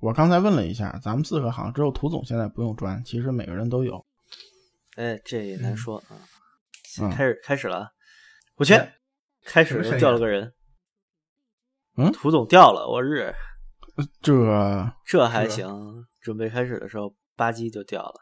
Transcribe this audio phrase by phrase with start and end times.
[0.00, 4.04] 我刚才问了一下，咱们四个好像只有涂总现在不用砖，其实每个人都有。
[4.96, 6.16] 哎，这也难说啊。
[6.98, 7.90] 嗯开始开始了啊，
[8.54, 8.72] 我去，
[9.44, 10.54] 开始掉了个人。
[11.98, 13.34] 嗯涂总掉了，我日，
[14.22, 14.32] 这
[15.04, 15.68] 这还行。
[16.22, 18.14] 准备开始的时候，吧唧就掉了。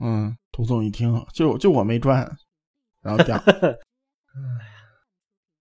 [0.00, 2.26] 嗯，涂总一听，就就我没砖，
[3.02, 3.38] 然后掉。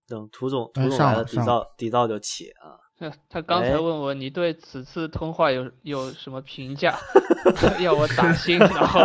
[0.07, 2.79] 等涂总哎涂总来了，底噪底噪就起啊。
[3.01, 6.95] 他他刚才哎问我你对此次通话有有什么评价，
[7.81, 9.01] 要我打心， 然后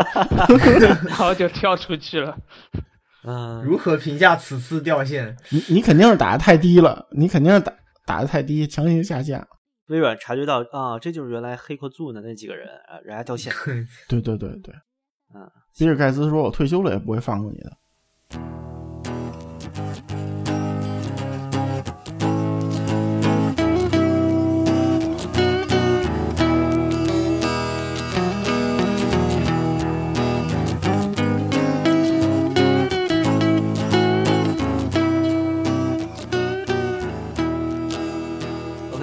[1.06, 2.36] 然后就跳出去了。
[3.24, 5.34] 嗯，如何评价此次掉线？
[5.50, 7.72] 你你肯定是打的太低了，你肯定是打
[8.04, 9.42] 打的太低，强行下线。
[9.86, 13.50] 微软察觉到啊，这就是原来黑客组的那几个人啊，人家掉线。
[14.08, 14.74] 对对对对，
[15.34, 17.72] 嗯，比尔盖茨说：“我退休了也不会放过你的。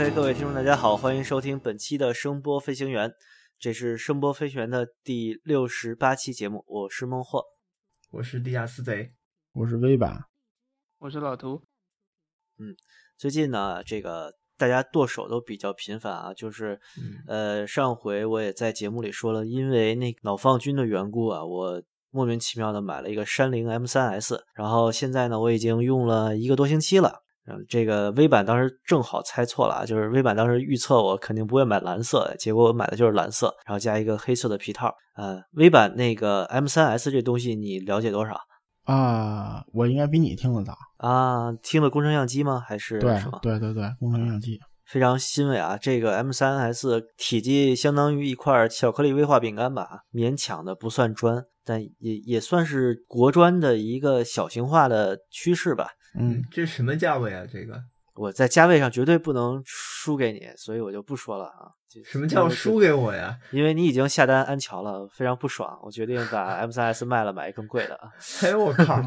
[0.04, 3.14] OK，各位听众，大家好，欢迎收听本期的声波飞行员，
[3.58, 7.42] 这是声波飞行员的第六十八期节目，我是孟获。
[8.12, 9.14] 我是地下私贼，”
[9.56, 10.28] 我是微吧，
[11.00, 11.64] 我是老图。
[12.60, 12.76] 嗯，
[13.18, 17.24] 最近呢，这个大家剁手都比较频繁啊，就是嗯
[17.62, 27.23] 呃，上回我也在节目里说了，因为那个脑放菌的缘故啊，我莫名其妙的买了一个山灵 M 3 S，然后现在呢，我已经用了一个多星期了。
[27.46, 34.94] 嗯，这个微版当时正好猜错了啊，就是微版当时预测我肯定不会买蓝色的，结果我买的就是蓝色，然后加一个黑色的皮套。
[35.16, 38.36] 呃，微版那个 M 3 S 这东西你了解多少
[38.86, 40.76] 啊，我应该比你听得早。
[40.98, 41.52] 啊？
[41.62, 42.64] 听了工程样机吗？
[42.66, 43.40] 还是对什么？
[43.42, 44.60] 对对对，工程样机。
[44.86, 45.78] 非常欣慰啊！
[45.78, 55.88] 这个 M 3 S 体积相当于一块巧克力威化饼干吧，勉强的不算砖，但也也算是国砖的一个小型化的趋势吧。
[56.20, 57.46] 嗯，这什么价位啊？
[57.52, 57.82] 这个
[58.16, 61.72] 我在价位上绝对不能输给你，所以我就不说了啊。
[62.06, 62.80] 什么叫输？
[62.80, 63.38] 给我呀？
[63.52, 68.10] 因为你已经下单安桥了，非常不爽，我决定把 M 3 S 卖了，买一更贵的啊。
[68.42, 69.00] 哎我靠！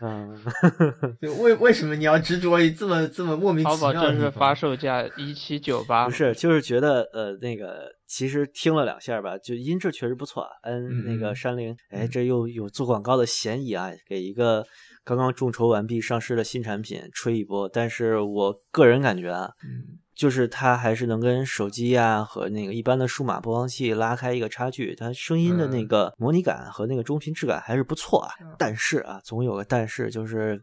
[0.00, 0.40] 嗯，
[1.20, 4.54] 就为为什么你要执着于这么这么莫名其妙的地正式发？
[4.54, 10.46] 售价一七九八，不是，就是觉得呃那个，其实听了两下吧，就音质确实不错。
[10.62, 14.64] 嗯，嗯那个嗯山林，哎，嗯这又有做广告的嫌疑啊，给一个
[15.04, 17.68] 刚刚众筹完毕上市的新产品吹一波。
[17.68, 28.54] 但是我个人感觉啊，嗯就是它还是能跟手机啊和那个一般的数码播放器拉开一个差距，它声音的那嗯个模拟感和那个中频质感还是不错啊嗯。
[28.58, 30.62] 但是啊，总有个但是，就是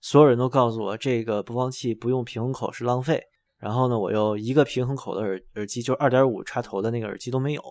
[0.00, 3.22] 所有人都告诉我这个播放器不用平衡口是浪费。
[3.58, 7.62] 然后呢，我又一个平衡口的耳耳机，就二点五插头的那个耳机都没有，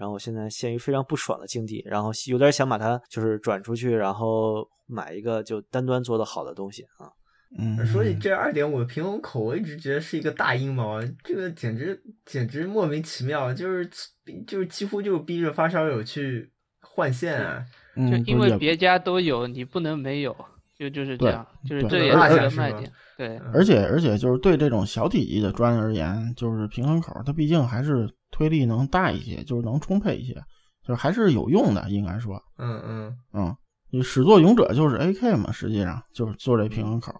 [0.00, 7.12] 然后我现在陷于非常不爽的境地，然后有点想把它就是转出去，然后买一个就单端做的好的东西啊。
[7.58, 13.86] 嗯，所以这二点五的平衡口，我一直觉得是一个大阴谋，这个简直简直莫名其妙，就是
[14.46, 16.50] 就是几乎就逼着发烧友去
[16.80, 17.62] 换线啊！
[17.96, 20.34] 嗯，就因为别家都有，你不能没有，
[20.78, 22.90] 就就是这样，就是对这也是个卖点。
[23.20, 30.32] 对，而且而且就是对这种小体积的砖而言，就是平衡口它毕竟还是推力能大一些，就是能充沛一些，
[30.82, 33.54] 就是还是有用的，应该说，嗯嗯，嗯，
[33.90, 37.12] 你始作俑者就是 AK 嘛，实际上就是做这平衡口。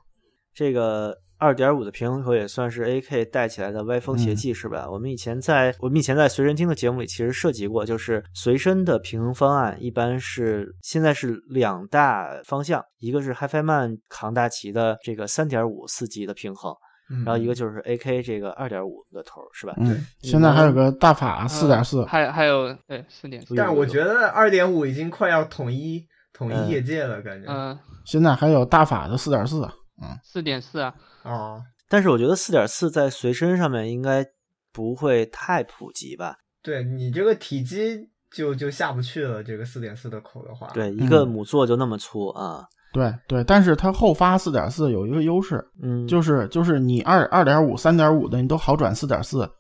[0.55, 4.87] 这个二点五的平衡口也算是 AK 带起来的歪风邪气，是吧？
[4.89, 16.73] 我们以前在我们以前在随身听的节目里其实涉及过，就是随身的平衡方案一般是现在是两大方向，一个是 HiFi Man 扛大旗的这个三点五四级的平衡，
[17.11, 19.73] 嗯然后一个就是 AK 这个二点五的头，是吧？
[19.79, 27.51] 嗯，现在还有个大法四点四，还还有对四点四，但是我觉得二点五已经快要统一统嗯一业界了，感觉。
[27.51, 29.69] 嗯现在还有大法的四点四，
[30.01, 30.95] 嗯，四点四啊，
[31.25, 34.27] 哦，但是我觉得四点四在随身上面应该
[34.73, 36.37] 不会太普及吧？
[36.63, 40.69] 对你这个体积就就下不去了，这个四点四的口的话。
[40.75, 41.29] 对，一个嗯。
[41.29, 49.51] 母座就那么粗啊，对对，但是它后发四点四有一个优势，嗯，就是就是你二二点五、三点五的你都好转四点四，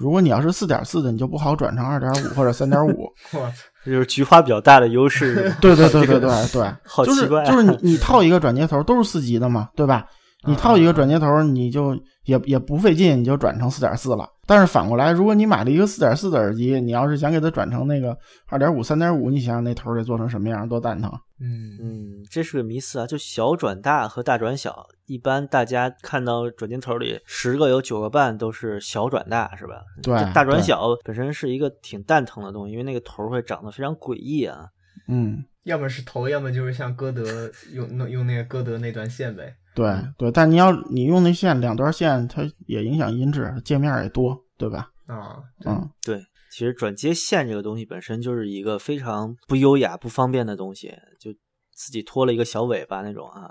[0.00, 3.04] 如果你要是四点四的，你就不好转成二点五或者三点五。
[3.32, 3.52] 我操，
[3.84, 5.54] 这就是菊花比较大的优势。
[5.60, 6.72] 对对对对对对，
[7.04, 10.06] 就是好奇怪啊就是你你 套一个转接头都是四级的嘛，对吧？
[10.46, 11.94] 你套一个转接头，你就
[12.24, 14.26] 也也不费劲，你就转成四点四了。
[14.46, 18.16] 但是反过来，如果你买了一个四点四的耳机，你要是想给它转成那个
[18.48, 21.12] 二点五、三点五，你想想那头得做成什么样，多蛋疼。
[21.40, 29.82] 嗯嗯，这是个迷思啊，就小转大和大转小，一般大家看到转镜头里十个有九个半都是小转大，是吧？
[30.02, 34.68] 对这大转小本身是一个挺蛋疼的东西，因为那个头会长得非常诡异啊。
[35.08, 39.56] 嗯，要么是头，要么就是像歌德用用用那个歌德那段线呗。
[39.74, 44.90] 对对，但你要你用那线两段线，它也影响音质，界面也多，对吧？
[45.06, 46.20] 啊，嗯，对，
[46.50, 51.32] 其实转接线这个东西本身就是一个非常不优雅、不方便的东西，就
[51.72, 53.48] 自己拖了一个小尾巴那种啊，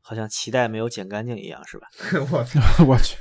[0.00, 1.88] 好像脐带没有剪干净一样，是吧？
[2.30, 3.16] 我操， 我去，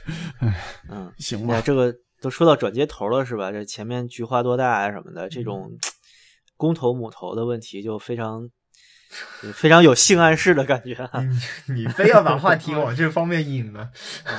[0.89, 3.51] 嗯，行吧，这个都说到转接头了，是吧？
[3.51, 5.71] 这前面菊花多大啊什么的，这种
[6.55, 8.47] 公头母头的问题就非常
[9.53, 11.21] 非常有性暗示的感觉啊。
[11.67, 13.89] 你你非要把话题 往这方面引呢？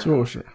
[0.02, 0.46] 就是，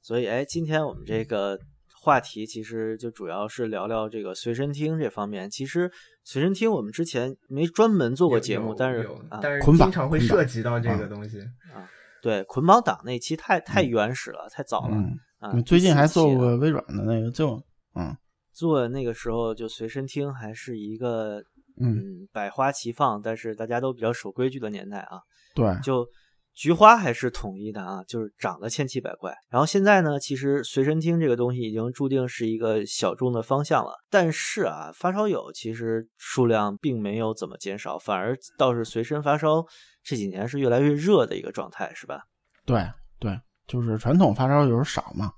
[0.00, 1.58] 所以，哎，今天我们这个
[2.00, 5.50] 话题其实就主要是聊聊这个随身听这方面。
[5.50, 5.90] 其实
[6.24, 11.40] 随身听我们之前没专门做过节目，但是啊，但是捆绑经常会涉及到这个东西
[11.74, 11.86] 啊。
[12.22, 15.62] 对捆绑党那期太太原始了，太早了嗯，啊。
[15.62, 17.62] 最近还做过微软的那个，就
[17.94, 18.16] 嗯
[18.52, 21.42] 做那个时候就随身听还是一个
[21.80, 25.20] 嗯，嗯百花齐放，但是大家都比较守规矩的年代啊。
[25.54, 26.06] 对，就
[26.54, 29.34] 菊花还是统一的啊，就是长得千奇百怪。
[29.48, 33.92] 然后现在呢，其实随身听这个东西已经注定是一个小众的方向了。
[34.10, 39.64] 但是啊，发烧友其实数量并没有怎么减少，反而倒是随身发烧
[40.02, 42.20] 这几年是越来越热的一个状态，是吧？
[42.66, 42.86] 对
[43.18, 45.30] 对，就是传统发烧友少嘛，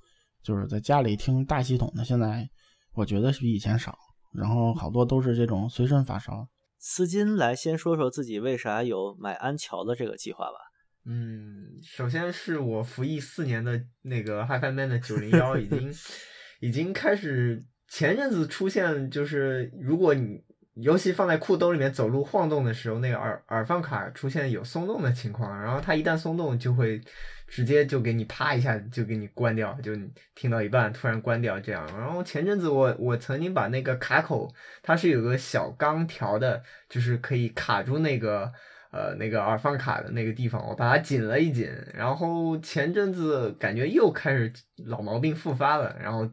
[0.43, 2.49] 就是在家里听大系统的，现在
[2.95, 3.97] 我觉得是比以前少，
[4.35, 6.49] 然后好多都是这种随身发烧。
[6.79, 10.72] 思金来先说说自己为啥有买安桥的这个计划吧。
[11.05, 15.93] 嗯，首先是我服役四年的那个 HiFi Man 的九零幺已经
[16.61, 20.45] 已经开始，前阵子出现就是如果你
[20.75, 27.01] 尤其放在裤兜里面走路晃动的时候，那个耳耳放卡出现有松动的情况，然后它一旦松动就会
[27.49, 31.85] 直接就给你啪一下就给你关掉，就你听到一半突然关掉这样。
[31.99, 34.49] 然后前阵子我我曾经把那个卡口，
[34.83, 38.53] 它是有个小钢条的，就是可以卡住那个。
[38.93, 44.53] 呃，那个耳放卡的那个地方，我把它紧了一紧，然后前阵子感觉又开始
[44.87, 46.31] 老毛病复发了，然后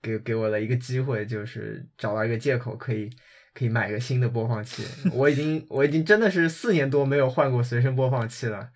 [0.00, 3.10] 给给我了一个机会，就是找到一个借口可以
[3.52, 4.84] 可以买个新的播放器。
[5.12, 8.68] 我已经我已经真的是四年多没有换过随身播放器了，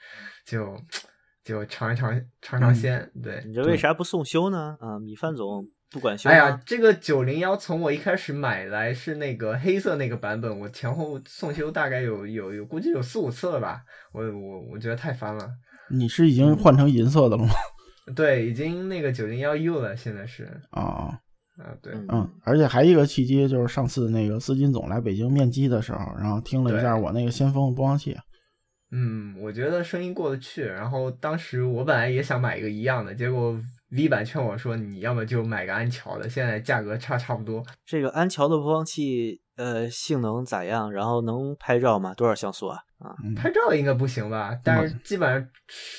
[0.44, 0.76] 就
[1.44, 3.08] 就尝一尝尝尝鲜。
[3.22, 4.76] 对，你这为啥不送修呢？
[4.80, 6.28] 啊，米饭总不管修，？
[6.28, 13.82] 哎呀这个九零幺从我一开始买来是那个黑色那个版本，我前后送修大概有有有估计有四五次了吧，
[14.12, 15.48] 我我我觉得太烦了。
[15.90, 17.50] 你是已经换成银色的了吗？
[18.16, 21.20] 对，已经那个九零幺 U 了，现在是啊、啊，
[21.82, 28.16] 对，嗯嗯，而且还一个契机就是上次那个司金总来北京面基的时候，然后听了一下我那个先锋播放器，
[28.92, 30.64] 嗯，我觉得声音过得去。
[30.64, 33.58] 然后当时我本来也想买一个一样的，结果
[33.90, 37.64] V 版劝我说，你要么就买个安桥的，现在价格差差不多。
[37.86, 40.92] 这个安桥的播放器，呃，性能咋样？
[40.92, 42.12] 然后能拍照吗？
[42.14, 42.78] 多少像素啊？
[42.98, 44.58] 啊，嗯，拍照应该不行吧？
[44.62, 45.48] 但是基本上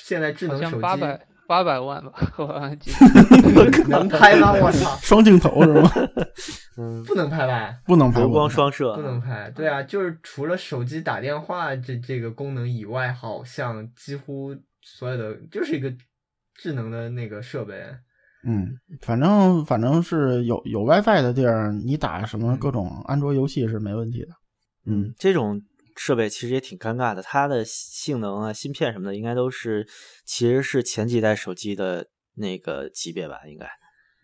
[0.04, 3.84] 现在智能手机八百八百万吧， 我记得。
[3.88, 4.52] 能拍吗？
[4.52, 5.90] 我操， 双镜头是吗？
[6.76, 7.74] 嗯，不能拍吧？
[7.84, 9.50] 不能拍柔光双摄，不能拍。
[9.50, 15.92] 对啊，就是除了手机打电话这这个功能以外，好像几乎所有的就是一个
[16.60, 17.74] 智能的那个设备。
[18.44, 24.28] 嗯，反正反正是有有 WiFi 的地儿，你打什么各种安卓游戏是没问题的。
[24.86, 25.60] 嗯，这种
[25.96, 29.86] 设备其实也挺尴尬的，它的性能啊、芯片什么的，应该都是
[30.24, 33.40] 其实是前几代手机的那个级别吧？
[33.46, 33.66] 应该。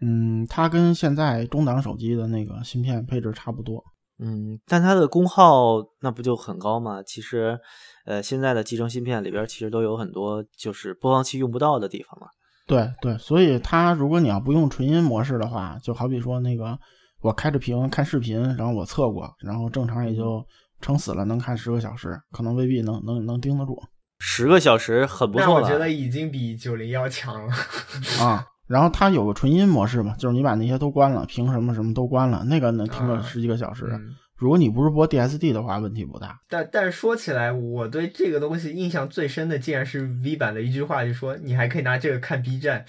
[0.00, 3.84] 嗯，它跟现在中档手机的那个芯片配置差不多。
[4.18, 7.02] 嗯，但它的功耗那不就很高吗？
[7.02, 7.58] 其实，
[8.06, 12.26] 呃，现在的集成芯片里边其实都有很多就是播放器用不到的地方嘛。
[12.66, 16.78] 对对，所以它如果你要不用纯音模式的话，就好比说那个
[17.20, 20.42] 我开着屏看视频，然后我测过，然后正常也就
[20.80, 23.78] 撑死了能看十个小时，可能未必能能能盯得住
[24.18, 25.60] 十个小时很不错了。
[25.60, 27.52] 那我觉得已经比九零幺强了。
[28.20, 28.46] 啊。
[28.66, 33.86] 然后它有个纯音模式嘛，就是你把那些都关了，屏什么什么都关了，那个能听个啊十几个小时。
[33.90, 36.38] 嗯如果你不是播 DSD 的话，问题不大。
[36.50, 42.84] 但但是说起来，我对这个东西印象最深的，竟然是 V 版的一句话，就说你还可以拿这个看 B 站。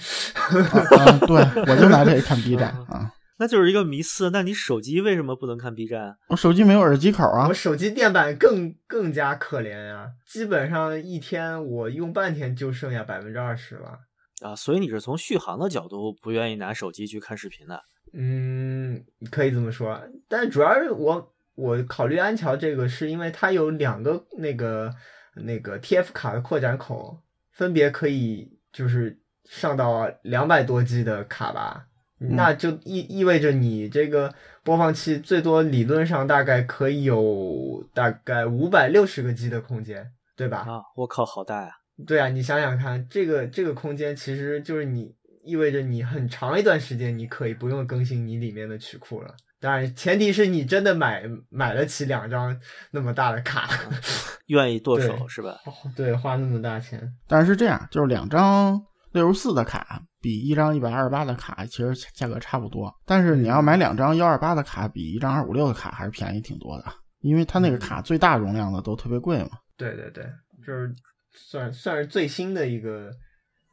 [0.51, 1.37] 啊， 对，
[1.71, 3.09] 我就拿这个看 B 站啊。
[3.39, 4.29] 那就是一个迷思。
[4.31, 6.17] 那你手机为什么不能看 B 站？
[6.27, 7.53] 我手机没有耳机口啊我。
[7.53, 13.99] 手机电板更更加可怜啊、基本上一天我用半天就剩下百分之二十了。
[14.41, 17.81] 啊，所以你是从续航的角度不愿意拿手机去看视频的？
[18.13, 24.93] 嗯，可以这么说，但主要是我我考虑安桥这个，是因为它有两个那个
[25.35, 27.19] 那个 TF 卡的扩展口，
[27.51, 31.87] 分别可以就是上到两百多 G 的卡吧，
[32.19, 40.59] 那就意意味着你这个播放器最多理论上大概可以有大概五百六十个 G 的空间，对吧？
[40.59, 41.71] 啊，我靠，好大呀！
[42.05, 45.11] 对啊，你想想看，这个这个空间其实就是你
[45.43, 49.33] 意味着你很长一段时间你可以不用更新你里面的曲库了。
[49.59, 52.55] 当然，前提是你真的买买得起两张
[52.91, 53.67] 那么大的卡，
[54.47, 55.57] 愿意剁手是吧？
[55.95, 57.01] 对，花那么大钱。
[57.27, 58.79] 但是是这样，就是两张
[59.13, 66.85] 六十四的卡比一张一百二十八的卡其实价格差不多，但是你要买两张幺二八的卡，比一张二五六的卡还是便宜挺多的，
[67.21, 69.49] 因为它那个卡最大容量的都特别贵嘛。
[69.75, 70.23] 对对对，
[70.63, 70.93] 就是
[71.37, 73.11] 算算是最新的一个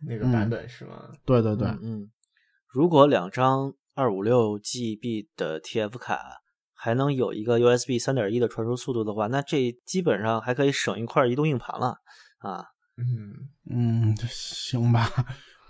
[0.06, 1.11] 那个版本、是吗？
[1.25, 2.11] 对对对，嗯嗯，
[2.68, 6.21] 如果两张二五六 GB 的 TF 卡
[6.73, 11.97] 还能有一个 USB 三点一的传输速度的话，那这基本上还可以省一块移动硬盘了
[12.38, 12.66] 啊。
[12.97, 15.09] 嗯，嗯，行吧，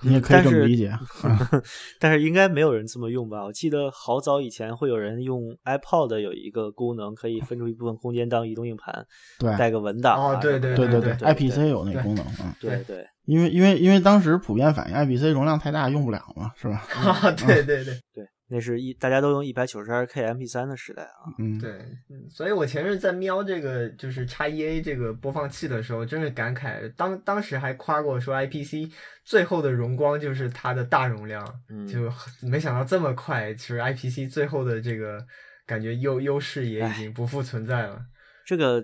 [0.02, 0.92] 你也可以这么理解。
[1.24, 1.62] 嗯
[1.98, 3.44] 但是应该没有人这么用吧？
[3.44, 9.04] 我记得好早以前会有人用 iPod 有一个功能，可以分出一部分空间当移动硬盘，
[9.38, 16.84] 对带个文档啊哦对对对对对，IPC 有那个功能啊，对对因为因为因为当时普遍反映 IPC 容量太大用不了嘛，是吧？
[16.94, 21.32] 啊，对对对对，那是一大家都用一百九十二 K MP 三的时代啊。
[21.38, 21.70] 嗯，对，
[22.10, 28.92] 嗯所以我前阵在瞄这个就是叉 EA 这个播放器的时候，真是感慨，当当时还夸过说 IPC
[29.24, 35.18] 最后的荣光就是它的大容量，嗯就没想到这么快，其实 IPC 最后的这个
[35.66, 38.04] 感觉优优势也已经不复存在了。
[38.44, 38.82] 这个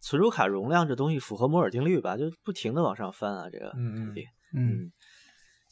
[0.00, 2.16] 存储卡容量这东西符合摩尔定律吧？
[2.16, 4.14] 就不停的往上翻啊，这个嗯嗯
[4.56, 4.92] 嗯，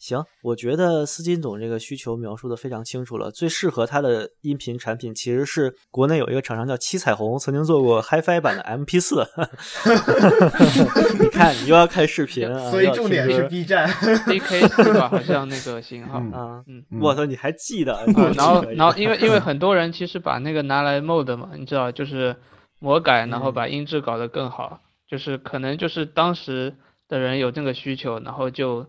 [0.03, 3.31] 行，我觉得思金总这个需求描述的非常清楚了。
[3.31, 9.25] 最适合他的音频产品其实是国内有一个厂商叫七彩虹，曾经做过 HiFi 版的 MP 四。
[11.23, 13.89] 你看，你又要看视频啊，所以重点是 B 站，
[14.27, 16.19] DK 四吧，好像那个型号。
[16.19, 16.65] 嗯啊。
[16.67, 18.05] 嗯嗯我操，你还记得？
[18.35, 22.35] 然后然后因为因为很多人其实把那个拿来 mod 嘛，你知道，就是
[22.81, 26.75] 魔改，然后把音质搞得更好，就是可能就是当时
[27.09, 28.85] 的人有这个需求，然后就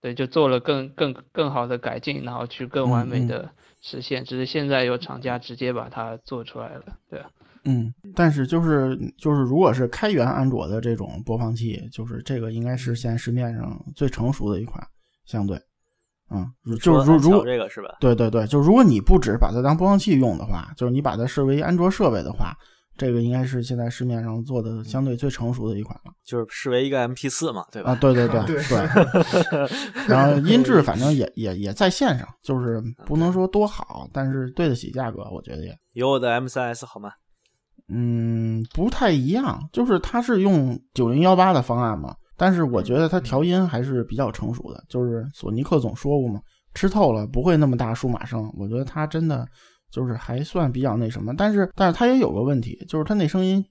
[0.00, 3.50] 对就做了更更更好的改进，然后去更完美的
[3.82, 4.24] 实现。
[4.24, 7.28] 只是现在有厂家直接把它做出来了，对啊，
[7.64, 14.82] 嗯，但是就是就是，如果是开源安卓的这种播放器，就是这个应该是现在市面上最成熟的一款，
[15.26, 15.60] 相对，
[16.30, 17.96] 嗯，如就是如如果这个是吧？
[18.00, 22.56] 对对对，就如果你不只把它当播放器用的话，就是你把它视为安卓设备的话，
[22.96, 27.92] 这个应该是现在市面上做的相对最成熟的一款了就是视为一个 MP 四嘛，对吧？
[27.92, 27.94] 啊！
[27.94, 35.74] 对对对对对， 然后音质反正也也也在线上，就是不能说多好，但是对得起价格，我觉得也。
[35.94, 37.10] 有我的 M 三 S 好吗？
[37.88, 44.84] 嗯，不太一样，就是它是用九零幺八的方案嘛，但是我觉得它调音还是比较成熟的。
[44.88, 46.40] 就是索尼克总说过嘛，
[46.74, 49.44] 吃透了不会那么大数码声，我觉得它真的
[49.90, 51.34] 就是还算比较那什么。
[51.36, 53.64] 但是，但是它也有个问题，就是它那声音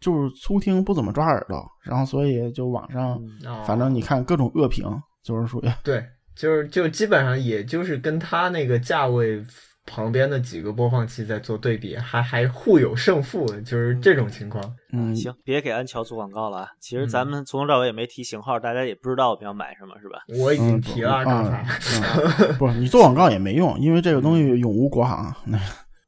[0.00, 4.86] 就是粗听不怎么抓耳朵，然后所以就网上嗯反正你看各种恶评，
[5.22, 9.44] 就是属于对，就是就基本上也就是跟它那个价位
[9.90, 14.62] 旁边的几个播放器在做对比，还还互有胜负，就是这种情况。
[14.92, 16.68] 嗯，行，别给安桥做广告了啊！
[16.80, 20.20] 其实嗯咱们从头到尾也没提型号，大家也不知道我们要买什么，是吧？
[20.40, 21.66] 我已经嗯提了，啊刚才。
[21.66, 25.34] 嗯 不是你做广告也没用，因为这个东西永无国行。
[25.44, 25.58] 那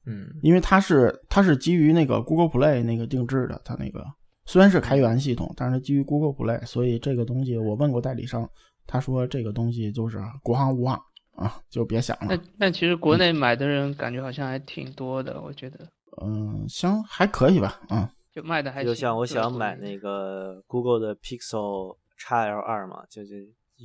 [0.07, 4.05] 嗯 因为它是它是基于那个 Google Play 那个定制的，它那个
[4.47, 8.49] 虽然是开源系统，但是基于 Google Play，所以这个东西我问过代理商，
[8.87, 11.01] 他说这个东西就是国行无望
[11.37, 12.41] 啊，就别想了但。
[12.59, 15.79] 但其实国内买的人感觉好像还挺多的，我觉得
[16.23, 23.35] 嗯，行，还可以吧，嗯就卖的还行就像我想买那个 Google 的 Pixel XL 二嘛，就就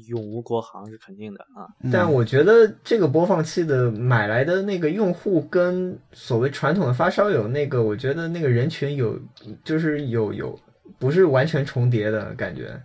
[0.08, 1.68] 永无国行是肯定的啊。
[1.84, 1.92] 嗯。
[1.92, 9.20] 但我觉得这个播放器的买来的那个用户跟所谓传统的发烧友那个，我觉得那个人群有
[9.64, 10.58] 就是有有
[10.98, 12.82] 不是完全重叠的感觉。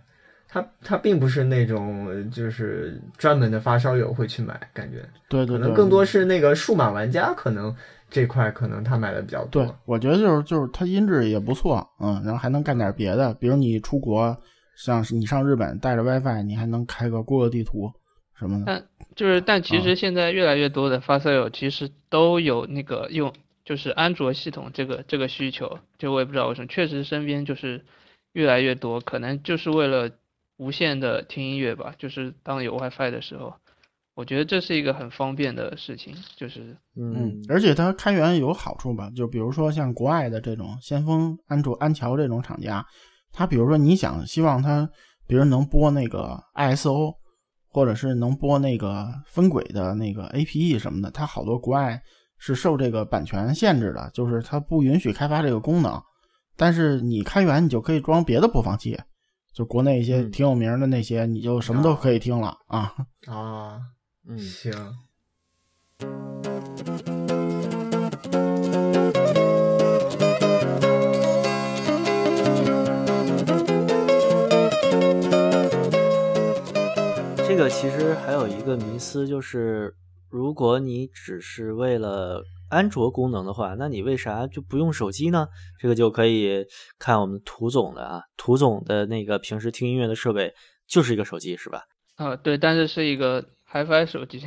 [0.53, 7.75] 它它并不是那种呃就是专门的发烧友会去买，感觉对对对，可能更多是那个数码玩家，可能
[8.07, 9.65] 这块可能他买的比较多。
[9.65, 14.37] 对，我觉得就是就是它音质也不错，嗯，然后还能干点别的，比如你出国，
[14.77, 17.91] 像是你上日本带着 WiFi，你还能开个 Google 地图
[18.37, 18.65] 什么的。
[18.67, 18.83] 但
[19.15, 23.33] 就是，但其啊实现在越来越多的发烧友其实都有那个用，
[23.65, 27.83] 就是安卓系统这个这个需求，就我也不知道为什么，确实身边就是
[28.33, 30.11] 越来越多，可能就是为了
[30.57, 33.53] 无线的听音乐吧，就是当有 WiFi 的时候，
[34.15, 42.85] 我觉得这是一个很方便的事情，就是嗯，而且它开源有好处吧，就比如说像国外的这种先锋安卓、安桥这种厂家，
[43.31, 44.87] 它比如说你想希望它，
[45.27, 47.15] 比如能播那个 ISO，
[47.69, 51.99] 或者是能播那个分轨的那个 APE 什么的，它好多国外
[52.37, 55.99] 是受这个版权限制的，就是它不允许开发这个功能。
[56.55, 58.95] 但是你开源，你就可以装别的播放器，
[59.53, 62.93] 就国内一些挺有名的那些，你就什么都可以听了啊。
[63.27, 63.79] 啊，
[64.27, 64.73] 嗯，行。
[77.47, 79.95] 这个其实还有一个迷思，就是
[80.29, 85.47] 如果你只是为了安卓功能的话，那你为啥就不用手机呢？
[85.79, 86.65] 这个就可以
[86.99, 90.53] 看我们涂总的啊，涂总的那个平时听音乐的设备
[90.87, 91.83] 就是一个手机，是吧？
[92.15, 94.41] 啊，对，但是是一个 HiFi 手机，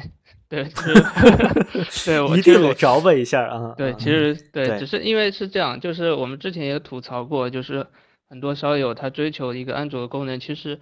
[0.49, 0.65] 对，
[2.05, 3.75] 对，我一定得着吧一下啊。
[3.77, 7.87] 对，其实对，只是因为是这样，就是我们之前也吐槽过，就是
[8.29, 10.81] 很多烧友他追求一个安卓的功能，其实。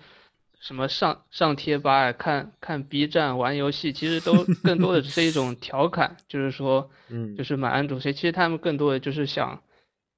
[0.64, 4.32] 什么上上贴吧啊看看 B 站玩游戏，其实都
[4.64, 9.62] 更多的是一种调侃，就是说，嗯，就是买安卓，其实他们更多的就是想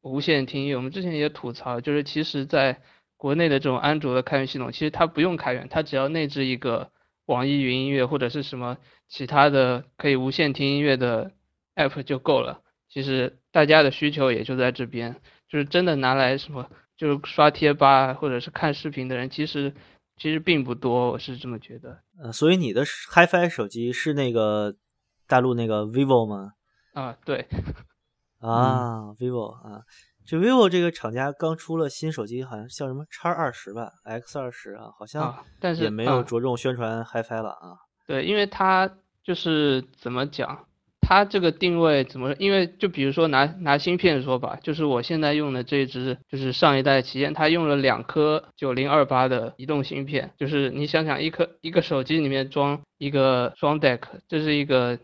[0.03, 0.77] 无线听音乐。
[0.77, 2.81] 我们之前也吐槽，就是其实在
[3.17, 6.93] 国内的这种安卓的开源系统，其实它不用开源，它只要内置一个
[7.25, 11.33] 网易云音乐或者是什么其他的可以无线听音乐的
[11.75, 12.63] app 就够了。
[12.89, 15.17] 其实大家的需求也就在这边，
[15.49, 19.75] 就是真的拿来什么，就是刷贴吧或者是看视频的人，其实。
[20.17, 22.01] 其实并不多，我是这么觉得。
[22.23, 24.75] 呃，所以你的 HiFi 手机是那个
[25.27, 26.53] 大陆那个 vivo 吗？
[26.95, 27.47] 啊，对。
[28.41, 29.83] 啊，vivo 啊，
[30.27, 37.77] 这 vivo 这个厂家刚出了新手机，好像叫什么叉二十吧，X 二十啊，好像，但是也没有着重宣传 HiFi 了啊。
[38.07, 38.91] 对，因为它
[39.23, 40.66] 就是怎么讲？
[41.09, 42.35] 它这个定位怎么？
[42.41, 54.99] 因为就比如说拿拿芯片说吧，就是我现在用的这支就是上一代旗舰，它用了两颗九零二八的移动芯片，就是你想想，一颗一个手机里面装一个双 deck，这是一个。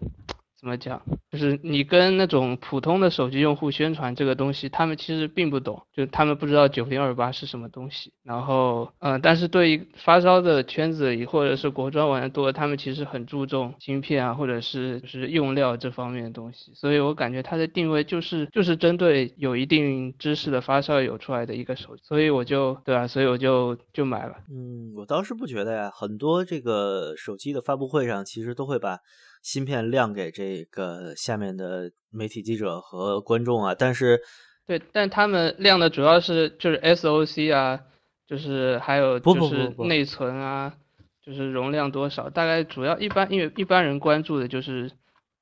[0.63, 1.03] 怎么讲？
[1.33, 8.13] 就是你跟那种普通的手机用户宣传这个东西，他们其实并不懂，就他们不知道九零二八是什么东西。
[8.23, 16.71] 然后，嗯，但是对于发烧的圈子里或者是国专玩的多，他们其实很注重芯片啊，或者是就是用料这方面的东西。
[16.77, 22.03] 所以我感觉它的定位就是就是针对有一定知识的发烧友出来的一个手机。
[22.05, 24.37] 所以我就对啊，所以我就就买了。
[24.49, 29.01] 嗯，我倒是不觉得呀，很多这个手机的发布会上其实都会把。
[29.43, 34.21] 芯片亮给这个下面的媒体记者和观众啊，但是，
[34.67, 37.81] 对，但他们亮的主要是就是 SOC 啊，
[38.27, 40.73] 就是还有就是内存啊，
[41.25, 44.91] 就是容量多少，大概主要一般因为一般人关注的就是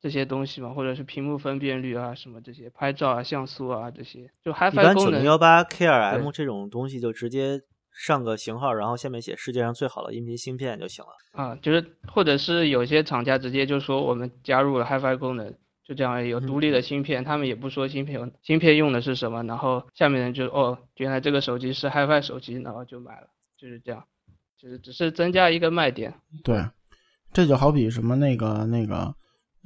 [0.00, 4.92] 这些东西嘛，或者是屏幕分辨率啊什么这些，拍照啊像素啊这些，就 HiFi 功能。
[4.92, 7.60] 一般九零幺八 K2M 这种东西就直接。
[8.00, 23.26] 上个型号，然后下面写世界上最好的音频芯片就行了啊，就是或者是有些厂家直接就说我们加入了 HiFi 功能，就这样有独立的芯片，他们也不说芯片芯片用的是什么，然后下面人就哦，原来这个手机是 HiFi 手机，然后就买了，
[23.58, 24.02] 就是这样，
[24.58, 26.14] 就是只是增加一个卖点。
[26.42, 26.64] 对，
[27.34, 29.14] 这就好比什么那个那个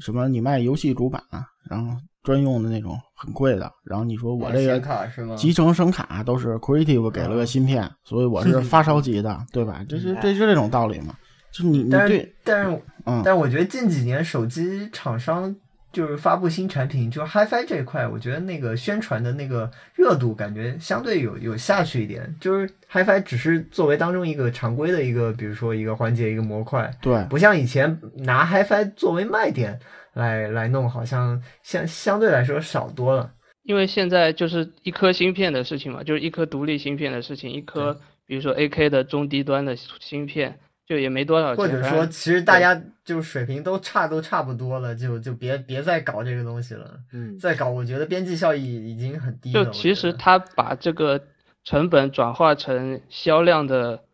[0.01, 1.23] 什么你卖游戏主板，
[1.71, 1.97] 然后。
[2.25, 9.85] 专用的那种很贵的，然后你说我这个集成声卡都是 Creative 给了个芯片，所以我是发烧级的，对吧？
[9.87, 11.15] 这是这是这种道理嘛？
[11.53, 15.55] 就是你你对，但是嗯，但我觉得近几年手机厂商
[15.93, 29.79] 就是发布新产品，就 HiFi 这一块，我觉得那个宣传的那个热度感觉相对有有下去一点，就是 HiFi 只是作为当中一个常规的一个，比如说一个环节一个模块，对，不像以前拿 HiFi 作为卖点。
[30.15, 33.31] 来来弄，好像相相对来说少多了。
[33.65, 41.57] 因为现在就是一颗芯片的事情嘛，就是一颗独立芯片的事情，一颗比如说 AK 的中低端的芯片，就也没多少钱。
[41.57, 46.99] 或者说，其实大家就水平都差都差不多了，就就别别再搞这个东西了。
[47.13, 49.65] 嗯，再搞，我觉得边际效益已经很低了。
[49.65, 51.19] 就其实他把这个
[51.65, 54.05] 成本转化成销量的，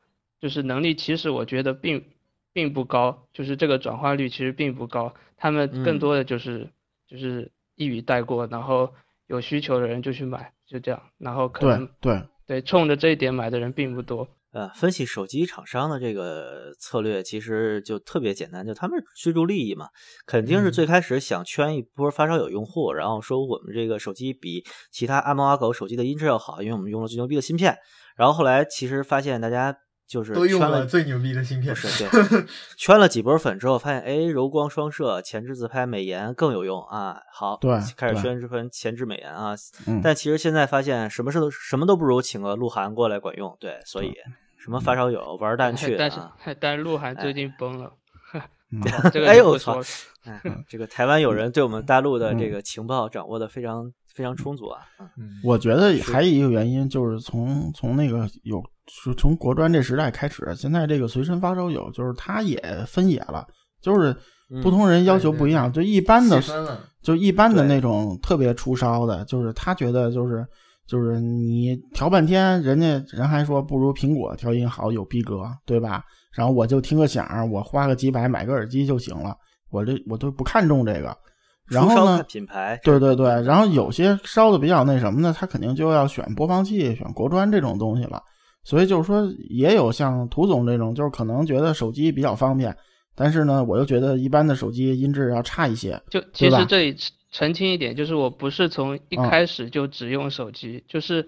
[0.40, 2.04] 就是能力，其实我觉得并
[2.52, 5.12] 并不高，就是这个转化率其实并不高。
[5.36, 6.68] 他们更多的就是
[7.08, 8.92] 就是一语带过，然后
[9.26, 14.28] 有需求的人就去买，就这样，然后可能对对冲着这一点买的人并不多。
[14.52, 19.86] 呃，分析手机厂商的这个策略其实就特别简单，就他们追逐利益嘛，
[20.26, 27.76] 肯定是最开始想圈一波发烧友用户，然后说我们这个手机比其他阿猫阿狗手机的音质要好，因为我们用了最牛逼的芯片。
[28.16, 29.72] 然后后来其实发现大家
[30.10, 31.72] 就是都用圈了最牛逼的芯片。
[31.72, 32.44] 不是对，
[32.76, 37.16] 圈了几波粉之后，发现哎，柔光双摄、前置自拍、美颜更有用啊。
[37.32, 39.54] 好，对开始对宣传前置美颜啊。
[39.86, 43.56] 嗯但其实现在发现什么事都什么都不如请个鹿晗过来管用。
[43.60, 44.12] 对，所以
[44.58, 46.34] 什么发烧友玩蛋去但是啊。
[46.58, 47.92] 但是鹿晗最近崩了，
[48.72, 49.80] 嗯这个哎呦我操。
[50.24, 54.80] 哎，这个台湾友人对我们大陆的这嗯个情报掌握的非常非常充足啊。
[55.16, 63.46] 嗯，我觉得还有一个原因就是从从那个有是从国专这时代开始，现在这个随身发烧友就是他也分野了，
[63.80, 64.14] 就是
[64.50, 66.40] 嗯不同人要求不一样，就一般的
[67.02, 70.46] 就一般的那种特别出烧的，就是他觉得就是
[70.86, 76.02] 就是你调半天，人家人还说不如苹果调音好有逼格，对吧？
[76.32, 79.36] 然后我就听个响儿，我花个几百买个耳机就行了，
[79.70, 81.16] 我这我都不看重这个。
[81.70, 88.22] 然后呢品牌，对对对，然后有些烧的比较那什么的，他肯定就要选播放器、选国专这种东西了。
[88.62, 92.76] 所以就是说，也有像涂总这种，就是可能觉得手机比较方便，
[93.14, 95.98] 但是呢，我又觉得一般的手机音质要差一些。
[96.10, 96.96] 就其实这里
[97.30, 101.26] 澄清一点，就是我不是从一嗯开始就只用手机，就是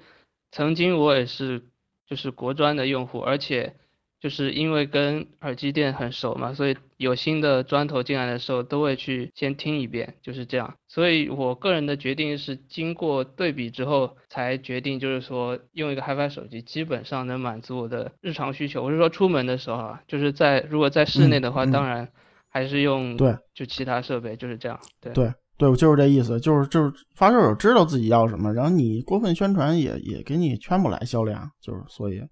[0.50, 1.62] 曾经我也是
[2.06, 3.74] 就是国专的用户，而且
[4.22, 10.72] 就是因为跟耳机店很熟嘛，所以有新的砖头进来的时候都会去先听一遍，就是这样。
[10.86, 18.80] 所以我个人的决定是经过对比之后才决定，就是说用一个 HiFi 手机基本上能满足我的日常需求。
[18.84, 22.08] 我是说出门的时候啊，就是在如果在室内的话，当然
[22.48, 24.78] 还是用对就其他设备，就是这样。
[25.00, 32.22] 对对对，我就是这意思，就是就是发烧友知道自己要什么，然后你过分宣传也也给你圈不来销量，就是所以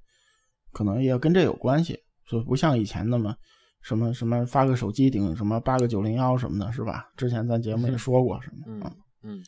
[0.72, 3.34] 可能也跟这有关系，就不像以前那么
[3.82, 7.10] 什么什么发个手机顶什么八个九零幺什么的，是吧？
[7.16, 9.44] 之前咱节目也说过什么，嗯嗯嗯，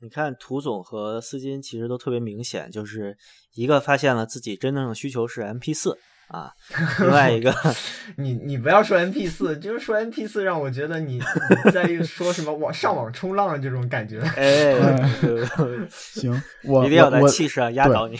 [0.00, 3.16] 你看涂总和思金其实都特别明显，就是
[3.54, 5.98] 一个发现了自己真正的需求是 MP 四
[6.32, 6.50] 啊，
[6.98, 7.54] 另外一个
[8.16, 11.20] 你你不要说 MP 四，就是说 MP 四让我觉得你
[11.66, 14.18] 你在说什么网上网冲浪这种感觉。
[14.36, 14.72] 哎，
[15.20, 18.18] 对对对行，我一定要在气势上压倒你。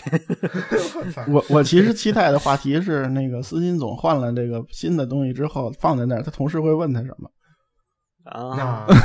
[1.27, 1.33] 我！
[1.33, 7.29] 我我其实期待的话题是那个斯金总换了这个新的东西之后放在那儿，他同事会问他什么？
[8.25, 8.95] 啊那，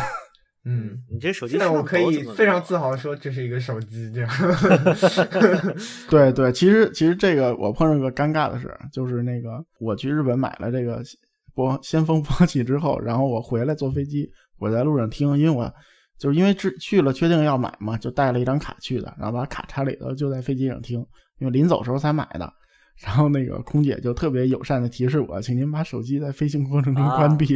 [0.70, 4.31] 嗯，你这手机现在我可以非常自豪地说这是一个手机，这样。
[6.11, 11.02] 对对，其实其实这个我碰上个尴尬的事，就是那个我去日本买了这个
[11.54, 15.72] 播先锋播放器之后，然后我回来坐飞机，我在路上听，因为我
[16.18, 20.98] 就是因为去去了确定要买嘛，就带了一张卡去的，然后把卡插里头，就在飞机上听，
[21.38, 22.52] 因为临走时候才买的。
[23.02, 27.46] 然后那个空姐就特别友善的提示我，请您把手机在飞行过程中关闭。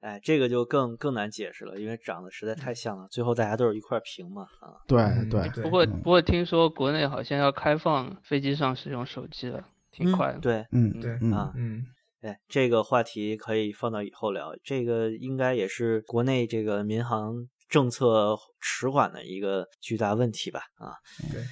[0.00, 3.08] 哎，这个就更更难解释了，因为长得实在太像了。
[3.10, 10.38] 最后大家都是一块屏嘛，啊，对嗯对，对不过嗯不过听说国内好像要开放飞机上使用手机了，挺快的。
[10.38, 11.84] 对，嗯对嗯啊，嗯，
[12.20, 14.54] 哎，这个话题可以放到以后聊。
[14.62, 20.60] 这个应该也是国内这个民航政策迟缓的一个巨大问题吧？
[20.76, 20.94] 啊，
[21.32, 21.42] 对。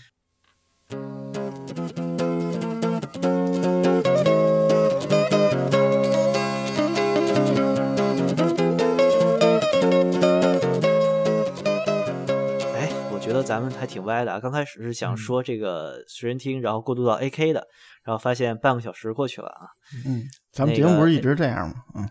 [13.47, 14.41] 咱们还挺歪的啊。
[14.41, 17.67] 刚开始是想说这个随身听，然后过渡到 AK 的，
[18.05, 19.67] 然后发现半个小时过去了啊。
[20.07, 21.75] 嗯，咱们那个节目不是一直这样吗？
[21.95, 22.05] 嗯，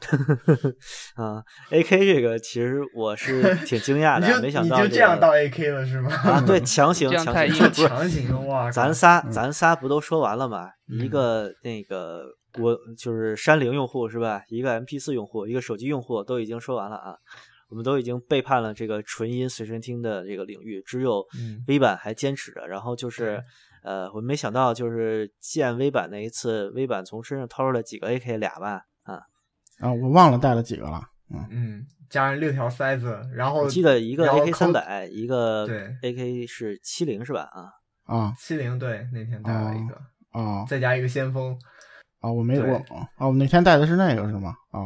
[1.16, 6.12] 啊，AK 这个其实我是挺惊讶的，没想到你就这样到 AK 了是吗？
[6.12, 8.72] 啊，对，强行强行不是强行哇！
[8.72, 10.70] 咱仨嗯咱仨不都说完了吗？
[10.88, 12.24] 一嗯个那个
[12.60, 14.42] 我就是山灵用户是吧？
[14.48, 17.16] 一个 MP 四用户，一个手机用户都已经说完了啊。
[17.70, 22.68] 我们都已经背叛了这个纯音随身听的这个领域，只有嗯 V 版还坚持着。
[22.68, 23.44] 然后就是，
[23.84, 29.16] 呃，我没想到就是见 V 版那一次，V 版从身上掏出来几个 AK 俩吧，啊，
[29.80, 31.02] 啊，我忘了带了几个了。
[31.32, 37.50] 嗯，嗯，加上六条塞子，然后我记得一个 AK 三百，一个对 AK 是七零是吧？
[37.52, 37.72] 啊，
[38.06, 39.96] 啊七零对那天带了一个，
[40.40, 41.58] 啊再加一个先锋，
[42.20, 42.32] 啊！
[42.32, 42.76] 我没对我
[43.18, 44.54] 啊，我那天带的是那个是吗？
[44.70, 44.86] 啊，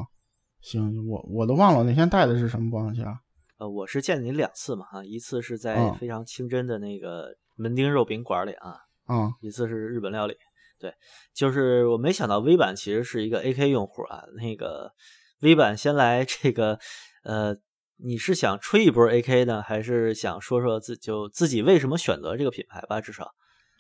[0.62, 3.14] 行，我我都忘了我那天带的是什么播放器了。
[3.58, 8.76] 呃，我是见你两次嘛，啊，一次是在嗯非常清真的那个门钉肉饼馆里啊，
[9.08, 10.36] 嗯一次是日本料理。
[10.80, 10.94] 对，
[11.34, 14.24] 就是我没想到 V 版其实是一个 AK 用户啊。
[14.38, 14.94] 那个
[15.42, 16.80] V 版先来这个，
[17.24, 17.54] 呃，
[17.98, 23.02] 你是想吹一波 AK 呢，还是想说说自就自己为什么选择这个品牌吧？
[23.02, 23.26] 至少，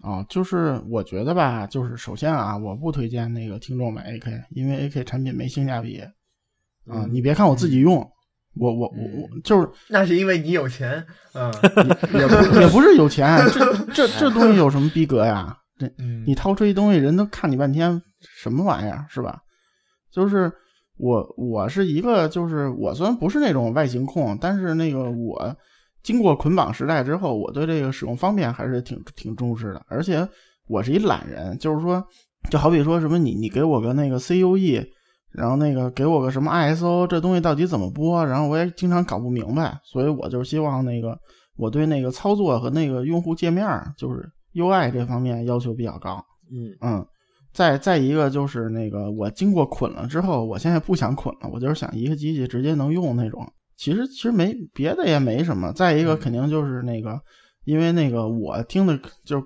[0.03, 6.03] 啊，就是我觉得吧，就是首先啊，我不推荐那个听众买 AK，因为 AK 产品没性价比
[6.89, 7.03] 啊。
[7.05, 7.95] 嗯你别看我自己用，
[8.55, 11.51] 我我我我就是那是因为你有钱，嗯
[12.13, 15.55] 也 不也不是有钱，这这 这东西有什么逼格呀？
[15.77, 18.01] 这嗯，你掏出一东西，人都看你半天，
[18.37, 19.39] 什么玩意儿是吧？
[20.11, 20.51] 就是
[20.97, 25.55] 我我是一个，就是我虽然不是那种外形控，但是那个我
[26.03, 29.85] 经过捆绑时代之后，我对这个使用方便还是挺挺重视的。
[29.87, 30.27] 而且
[30.67, 32.03] 我是一懒人，就是说，
[32.51, 34.85] 就好比说什么你你给我个那个 CUE，
[35.31, 38.25] 然后那个给我个什么 ISO，这东西到底怎么播？
[38.25, 41.17] 然后我也经常搞不明白，所以我就希望那个
[41.57, 43.65] 我对那个操作和那个用户界面，
[43.97, 46.23] 就是 UI 这方面要求比较高。
[46.51, 47.05] 嗯嗯。
[47.51, 53.43] 再再一个就是那个，我经过捆了之后，我现在不想捆了，我就是想一个机器直接能用那种。
[53.75, 55.73] 其实其实没别的也没什么。
[55.73, 57.19] 再一个肯定就是那个，
[57.65, 59.39] 因为那个我听的就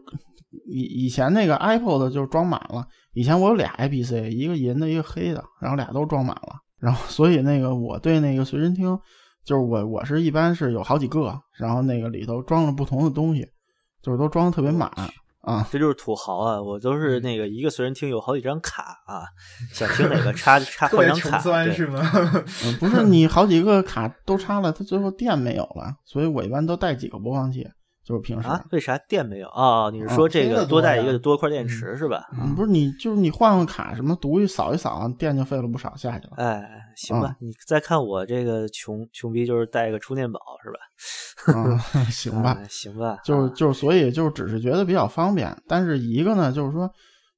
[0.65, 2.85] 以以前那个 iPod 就装满了。
[3.13, 6.55] 以前我有俩 IPC，一个银的，一个黑的，然后俩都装满了。
[6.79, 8.99] 然后所以那个我对那个随身听，
[9.45, 13.47] 就是我我是一般是有好几个，然后那个里头装了不同的东西，
[14.01, 14.91] 就是都装的特别满。
[15.41, 16.61] 啊，这就是土豪啊！
[16.61, 19.27] 我都是那个一个随身听有好几张卡啊，
[19.73, 21.37] 想听哪个插 插换张卡，
[21.69, 21.99] 是吗？
[22.63, 27.67] 嗯，不是，你好几个卡都插了，它最后电没有了，所以我一般都带几个播放器，
[28.03, 28.63] 就是平时啊。
[28.71, 29.89] 为啥电没有啊？
[29.89, 32.27] 你是说这个多带一个多块电池是吧？
[32.39, 36.33] 嗯，不是，你就是你换换卡，什么读一扫一扫，电就费了不少下去了。
[36.37, 40.77] 哎，行吧，你再看我这个穷穷逼，就是带个充电宝是吧？
[41.55, 41.79] 嗯，
[42.11, 45.55] 行吧，行吧，就是就是，所以就是只是觉得比较方便。
[45.67, 46.89] 但是一个呢，就是说，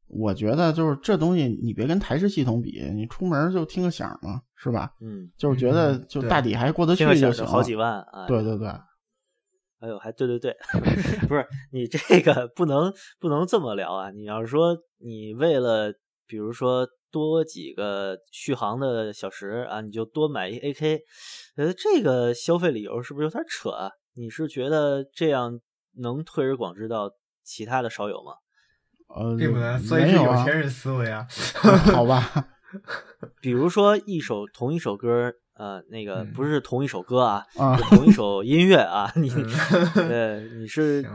[0.07, 4.91] 我觉得就是这东西你别跟台式系统比，你出门就听个响嘛，是吧？
[5.01, 7.45] 嗯，就是觉得就大抵还过得去就行。
[7.45, 8.25] 好几万啊！
[8.27, 8.67] 对对对，
[9.85, 10.55] 哎呦，还对对对，
[11.29, 14.09] 不是你这个不能不能这么聊啊！
[14.09, 15.93] 你要是说你为了
[16.25, 21.01] 比如说多几个续航的小时啊，你就多买一 AK。
[21.57, 23.91] 呃，这个消费理由是不是有点扯啊？
[24.15, 25.59] 你是觉得这样
[25.99, 27.11] 能推而广之到
[27.43, 28.33] 其他的烧友吗？
[29.07, 31.27] 呃，并不能，所以是有钱人思维啊。
[31.93, 32.47] 好吧，
[33.39, 39.29] 比如说一首同一首歌，呃，那个不是同一首歌啊，啊，同一首音乐啊，你
[39.95, 41.05] 呃，你是。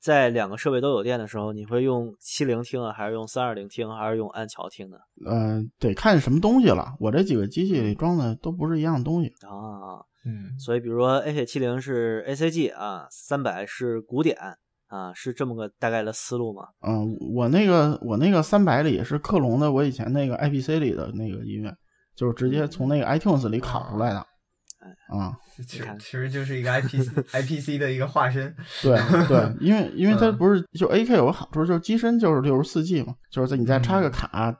[0.00, 4.96] 在两个设备都有电的时候，你会用七零听啊，还是用三二零听，还是用安桥听呢？
[5.24, 6.92] 呃，得看什么东西了。
[6.98, 10.02] 我这几个机器里装的都不是一样东西啊。
[10.24, 14.36] 嗯，所以比如说 AK 七零是 ACG 啊，三百是古典
[14.88, 16.64] 啊，是这么个大概的思路吗？
[16.84, 21.72] 嗯，我那个我那个三百里是克隆的，我以前那个 IPC 里的那个音乐，
[22.14, 24.26] 就是直接从那个 iTunes 里拷出来的。
[25.08, 25.36] 啊，
[25.68, 26.98] 其实其实就是一个 I P
[27.30, 28.52] I P C 的一个化身。
[28.82, 28.98] 对
[29.28, 34.52] 对， 因为因为它不是就 A K 有个好处，就是机身就是六十四 G 嘛，就是在你再插个卡，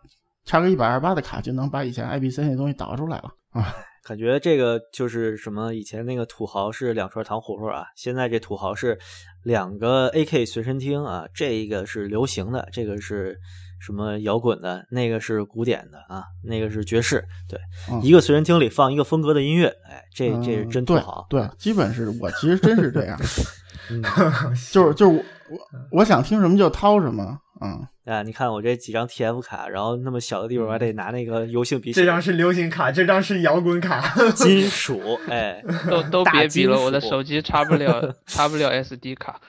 [0.45, 3.75] 插个一百二十八的卡，就能把以前 I P C 那东西导出来了啊。
[4.05, 5.75] 感觉这个就是什么？
[5.75, 8.97] 以前那个土豪是两串糖葫芦啊，现在这土豪是
[9.43, 13.37] 两个 A K 随身听啊，这一个是流行的，这个是。
[13.85, 17.25] 什么摇滚的，那个是古典的啊，那个是爵士。
[17.49, 17.59] 对，
[18.01, 21.27] 一个随身听里放一个风格的音乐，哎，这这是真土豪。
[21.29, 23.19] 对，基本是我其实真是这样，
[24.71, 25.17] 就是就是我
[25.51, 25.59] 我
[25.99, 27.37] 我想听什么就掏什么。
[27.63, 31.93] 嗯，啊，你看我这几张 TF 卡，然后那么小的地方，我还得拿那个油性笔。
[31.93, 34.03] 这张是流行卡，这张是摇滚卡，
[34.35, 39.41] 金属，哎， 都都别比了，我的手机插不了， 插不了 SD 卡。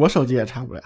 [0.00, 0.80] 我手机也插不了。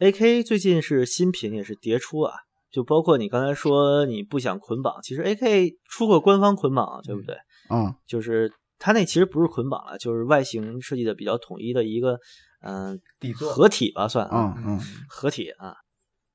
[0.00, 2.32] AK 最近是新品也是迭出啊，
[2.70, 7.34] 就包括你刚才说你不想捆绑，其实 AK 出过官方捆绑，对不对？
[7.70, 12.18] 嗯，就是它那其实不是捆绑了，就是外形设计的比较统一的一个。
[12.64, 15.74] 嗯，底座合体吧，算嗯嗯，合体啊，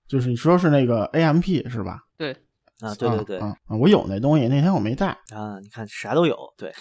[0.07, 2.01] 就是你说是那个 AMP 是吧？
[2.17, 2.31] 对，
[2.79, 5.59] 啊对对对，啊我有那东西，那天我没带啊。
[5.61, 6.71] 你看啥都有，对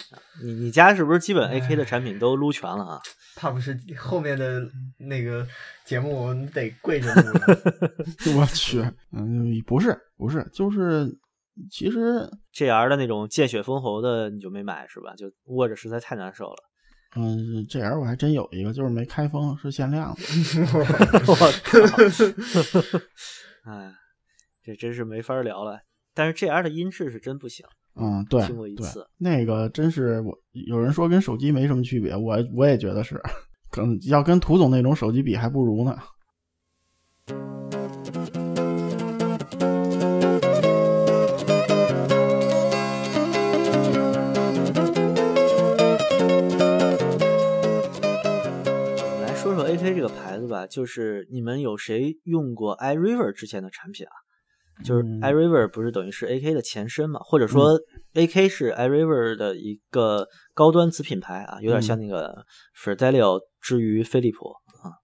[0.43, 3.01] 你你家是不是基本 AK 的产品都撸全了啊？
[3.35, 4.61] 怕不是后面的
[4.97, 5.47] 那个
[5.85, 7.39] 节目我们得跪着录？
[8.39, 8.81] 我去，
[9.11, 11.07] 嗯，不是不是，就是
[11.71, 15.13] 其实 GR 的那种见血封喉的你就没买是吧？
[15.15, 16.68] 就握着实在太难受了。
[17.15, 20.21] 嗯，G R 我还真有一个，就是没开封，是限量的。
[21.27, 21.45] 我操！
[23.65, 23.91] 哎，
[24.63, 25.81] 这真是没法聊了。
[26.13, 27.65] 但是 G R 的音质是真不行。
[27.95, 33.19] 嗯，对，听过一次，那个真是我有人说跟手机没什么区别，我我也觉得是，
[33.71, 35.97] 可能要跟涂总那种手机比还不如呢。
[49.77, 54.11] 这个牌子吧，就是你们有谁用过 iRiver 之前的产品啊？
[54.83, 57.19] 就是 iRiver 不是等于是 AK 的前身嘛？
[57.19, 57.77] 或者说
[58.13, 64.47] AK 是 iRiver 的一个高端子品牌啊，有点像那个 f e r d e l i o 之于飞利浦
[64.81, 64.95] 啊。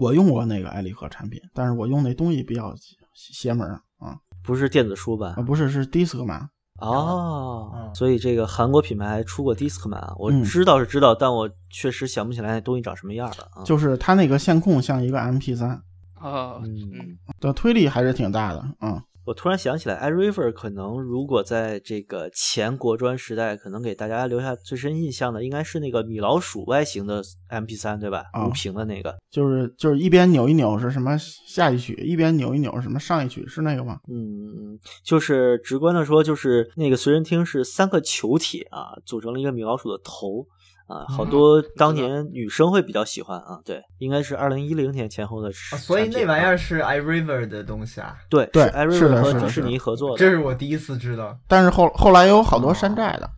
[0.00, 2.74] 我用过那个爱立和产品，但是我用那东西比较
[3.14, 3.64] 邪门
[3.98, 5.42] 啊不是电子书吧啊，？
[5.46, 6.48] 不是是 Discman，
[6.90, 10.42] 哦哦，所以这个韩国品牌还出过 Discman，啊我嗯。
[10.44, 13.62] 知道是知道，但我确实想不起来那东西长什么样了啊。
[13.64, 15.80] 就是它那个线控像一个 MP 3
[16.20, 16.74] 哦，嗯。
[16.92, 19.02] 嗯，的推力还是挺大的啊。
[19.24, 28.24] 我突然想起来，iRiver 可能如果在这个前国专时代，可能给大家留下最深印象的，应该是那个米老鼠外形的 MP 3对吧？
[28.32, 29.16] 啊无屏的那个。
[29.30, 34.00] 就是就是一边扭一扭是什么下一曲，一边扭一扭是什么上一曲，是那个吗？
[34.08, 40.44] 嗯，就是直观的说，就是那个随身听是三个球体啊，组成了一个米老鼠的头
[40.86, 43.60] 啊，好嗯多当年女生会比较喜欢啊。
[43.64, 51.38] 对，应该是二零一零年前后的所以那玩意啊儿是 iRiver 的东西啊，对对 iRiver 和迪士尼合作的，这是我第一次知道。
[51.48, 53.30] 但是后后来有好多山寨的，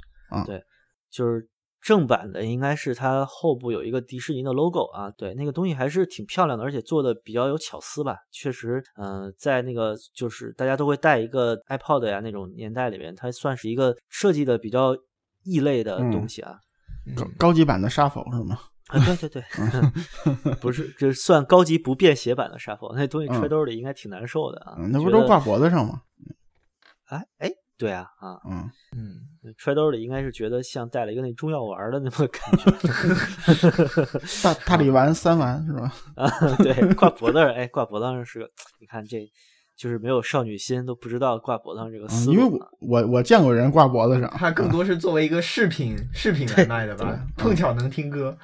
[0.46, 0.62] 对
[1.10, 1.48] 就是
[1.80, 8.16] 正版的，应该是它后部有一个迪士尼的 logo 啊，对，那个东西还是挺漂亮的，而且做的比较有巧思吧。
[8.32, 14.96] 确实，嗯、在那个就是大家都会带一个 iPod 呀那种年代里面，它算是一个设计的比较
[15.44, 16.52] 异类的东西啊。
[16.52, 16.60] 嗯
[17.16, 18.58] 高高级版的沙否是吗？
[18.88, 24.74] 啊，对对对， 不是，这算高级不便携版的沙否，那东西嗯揣兜里应该挺难受的啊。
[24.78, 26.02] 嗯，那不都挂脖子上吗？
[27.06, 32.70] 哎哎，对啊啊，嗯，嗯，揣兜里应该是觉得像带了一个那中药丸的那么感觉。
[34.44, 35.92] 大大力丸三丸是吧？
[36.16, 39.26] 啊，对，挂脖子上，哎，挂脖子上是个，你看这
[39.76, 42.44] 就是没有少女心都不知道挂脖子上这个思嗯，因为。
[42.44, 48.36] 我我我见过人挂脖子上，它更多是作为一个饰品 饰品来卖的吧，碰巧能听歌。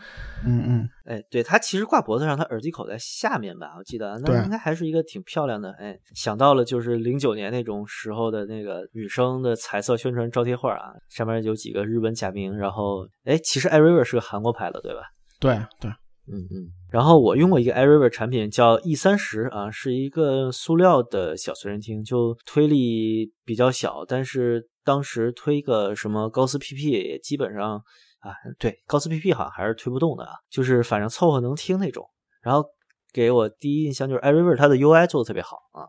[0.42, 5.70] 嗯嗯，哎，对，它其实挂脖子上，它耳机口在下面吧，我记得，对那应该还是一个挺漂亮的。
[5.72, 15.00] 哎，想到了就是零九年那种时候的那个女生的彩色宣传招贴画啊，上面有几个日本假名，然后哎，其实 iRiver 是个韩国牌的，对吧？
[15.38, 15.92] 对对，
[16.32, 27.82] 嗯嗯，然后我用过一个 iRiver 产品叫 E 三十啊，是一个塑料的小随身听，就推力比较小，但是当时推个什么高斯 PP 也基本上
[28.20, 32.06] 啊，对，高斯 PP 好像还是推不动的啊，就是反正凑合能听那种。
[32.42, 32.64] 然后
[33.12, 35.82] 给我第一印象就是 iRiver 它的 UI 做的特别好啊，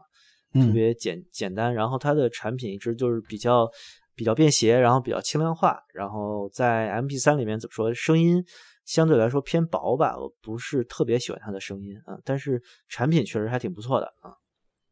[0.53, 3.69] 特嗯别简简单，然后它的产品一直就是比较
[4.15, 8.43] 比较便携，然后比较轻量化，然后在 MP 3里面怎么说，声音
[8.85, 14.35] 相对来说偏薄吧，我不是特别喜欢它的声音啊，但是产品确实还挺不错的啊。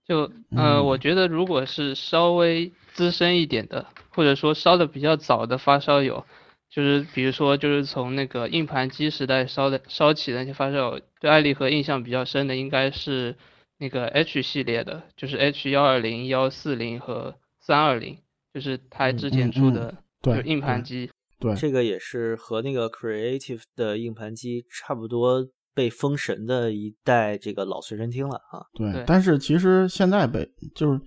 [0.06, 0.22] 就
[0.56, 6.26] 呃，嗯我觉得如果是稍微资深一点的，或者说烧的比较早的发烧友，
[6.70, 13.36] 就是比如说就是从那个硬盘机时代烧的烧起的那些发烧友，对爱立和印象比较深的应该是
[13.78, 18.18] 那个 H 系列的，就是 H 幺二零、幺四零和三二零，
[18.54, 21.12] 就是它之前出的对就是硬盘机。
[21.40, 28.60] 对，这个也是和那个 Creative 的硬盘机差不多被封神的一代这个老随身听了啊。
[28.74, 31.00] 对对，但是其实现在被就是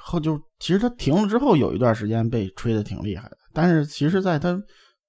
[0.00, 3.36] 后就其实它停了之后，有一段时间被吹的挺厉害的。
[3.52, 4.60] 但是其实，在它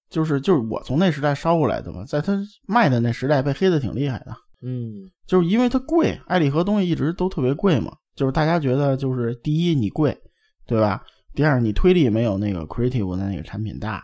[0.10, 10.18] 就是就是我从那时代烧过来的嘛，在它卖的那时代被黑的挺厉害的，嗯就是因为它贵，爱立和东西一直都特别贵嘛，就是大家觉得就是第一你贵，
[10.66, 11.04] 对吧？
[11.36, 14.04] 第二你推力没有那个 Creative 的那个产品大。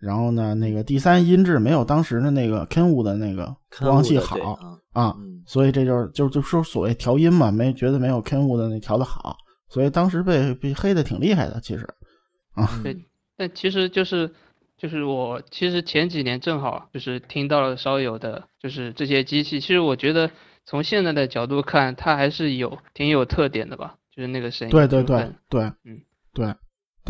[0.00, 5.42] 然后呢，那个第三音质没有当时的那个 Kenwood 的那个播放器好啊，啊，嗯。
[5.46, 9.36] 所以这就是就就说所谓调音嘛，没觉得没有 Kenwood 的那调的好，
[9.68, 11.86] 所以当时被被黑的挺厉害的，其实
[12.54, 12.96] 啊，对
[13.36, 14.32] 但其实就是
[14.78, 20.30] 就是我其实前几年正好就是听到了稍有的，就是这些机器，其实我觉得
[20.64, 26.00] 从现在的角度看，它还是有挺有特点的吧，就是那个声音，对对对对，嗯。
[26.32, 26.46] 对，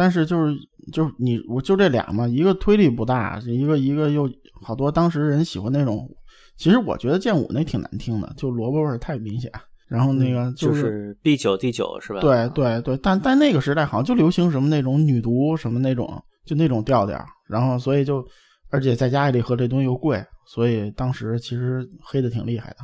[0.01, 0.57] 但是就是
[0.95, 4.27] 就是你我就这俩嘛，一个推力不大，一个一个又
[4.63, 6.09] 好多当时人喜欢那种，
[6.57, 9.53] 其实我觉得剑舞那挺难听的，就萝卜味太明显，
[9.91, 12.21] 然后那个嗯就是是 B 九 D 九是吧？
[12.23, 16.11] 对对对，但但那个时代好像就流行什么那种女毒什么那种，
[16.47, 18.25] 就那种调调，然后所以就，
[18.71, 22.77] 而且再加爱立和这东西又贵，所以当时其实黑的挺厉害的。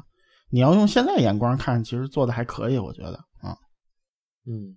[0.51, 3.57] 你要用现在眼光看，其实做的还可以，我觉得啊，
[4.47, 4.77] 嗯，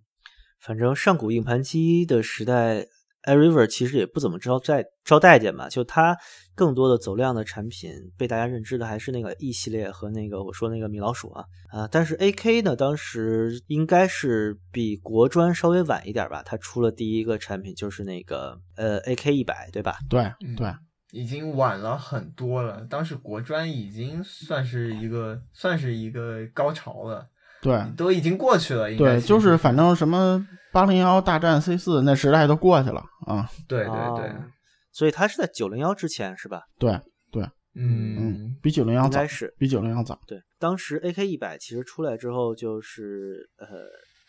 [0.60, 2.86] 反正上古硬盘机的时代
[3.24, 6.18] ，iRiver 其实也不怎么招待招待见吧，就它
[6.56, 19.98] 更多的走量的产品被大家认知的还是那个 E 系列和那个我说那个米老鼠啊啊，但是 AK 呢，当时应该是比国专稍微晚一点吧，它出了第一个产品就是那个呃 AK 一百对吧？
[20.10, 20.74] 对嗯对，
[21.12, 22.82] 已经晚了很多了。
[22.90, 27.28] 当时国专已经算是一个算是一个高潮了，
[27.62, 27.84] 对。
[27.98, 28.92] 都已经过去了。
[28.92, 34.46] 应该对，就是反正什么八零幺大战 C 四那时代都过去了啊，对对对，啊
[34.92, 36.62] 所以它是在九零幺之前是吧？
[36.78, 36.92] 对
[37.32, 37.44] 对，
[37.76, 38.18] 嗯。
[38.20, 39.54] 嗯，比九零幺早应该，是。
[39.58, 40.20] 比九零幺早。
[40.28, 43.68] 对，当时 AK 一百其实出来之后，就是呃，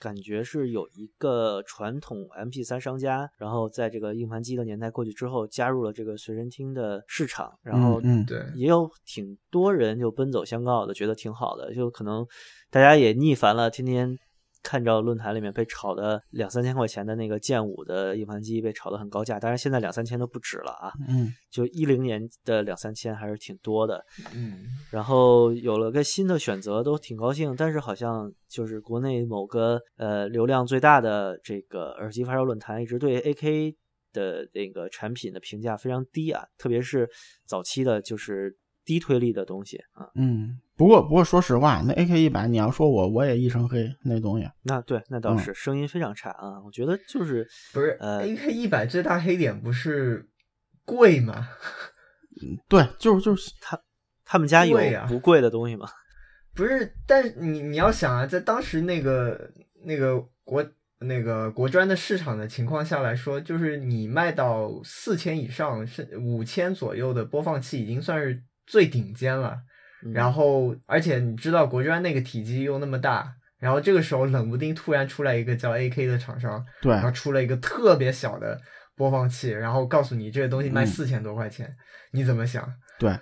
[0.00, 12.26] 感觉是有一个传统 MP 3商家，然后在这个硬盘机的年代过去之后，加入了这个随身听的市场，然后嗯嗯对，也有挺多人就奔走相告的，觉得挺好的，就可能
[12.70, 14.18] 大家也腻烦了，天天。
[14.62, 20.92] 看着论坛里面被炒的两三千块钱的那个剑五的硬盘机被炒得很高价，当然现在两三千都不止了啊！
[21.08, 24.04] 嗯就一零年的两三千还是挺多的。
[24.34, 27.54] 嗯，然后有了个新的选择，都挺高兴。
[27.56, 33.74] 但是好像就是国内某个呃流量最大的这个耳机发烧论坛，一直对 AK
[34.12, 37.08] 的那个产品的评价非常低啊，特别是
[37.46, 38.56] 早期的，就是
[38.90, 40.10] 低推力的东西啊。
[40.16, 46.60] 嗯，不过不过说实话，那 AK 一百，你要说我我也一身黑那东西，那对，那倒嗯是、声音非常差啊。
[46.64, 50.28] 我觉得就是不是呃 AK 一百最大黑点不是
[50.84, 51.46] 贵吗？
[52.68, 53.80] 对，就是就是他
[54.24, 54.76] 他们家有
[55.06, 55.88] 不贵的东西吗？
[56.52, 59.52] 不是，但是你你要想啊，在当时那个
[59.84, 60.66] 那个国
[60.98, 69.58] 那个国专的市场的情况下来说，就是你卖到四千以上，是五千左右的播放器已经算是最顶尖了。
[70.02, 78.58] 嗯然后，而且你知道国专那个体积又那么大，然后这个时候冷不丁突然出来一个叫 AK 的厂商，对然后出了一个特别小的
[78.96, 81.70] 播放器，然后告诉你这个东西卖嗯四千多块钱，
[82.12, 82.66] 你怎么想？
[82.98, 83.14] 对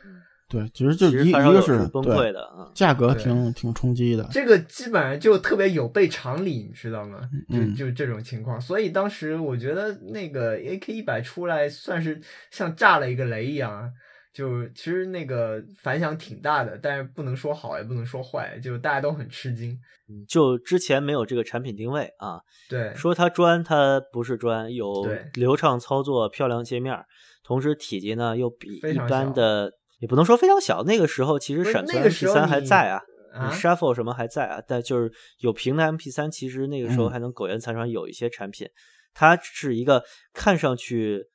[0.49, 2.71] 对，其实就一个是崩溃的啊。
[2.77, 7.29] 价格挺挺冲击的，这个基本上就特别有悖常理，你知道吗？
[7.49, 12.21] 嗯就就这种情况，所以当时我觉得那个 AK 一百出来，算是
[12.53, 13.91] 像炸了一个雷一样啊。
[14.39, 19.73] 就其实那个反响挺大的，但是不能说好，也不能说坏，就大家都很吃惊。
[20.09, 26.97] 嗯就之前没有这个产品定位啊，对，说它专，它不是专，有流畅操作、漂亮界面，
[27.43, 30.85] 同时体积呢又比一般的，也不能说非常小。
[30.85, 38.69] 那个时候其实闪存那个 MP 时候3还在啊，你啊，Shuffle 什么还在啊，但就是有屏的 MP 三其实那个时候嗯还能苟延残喘，有一些产品，
[39.13, 41.27] 它是一个看上去。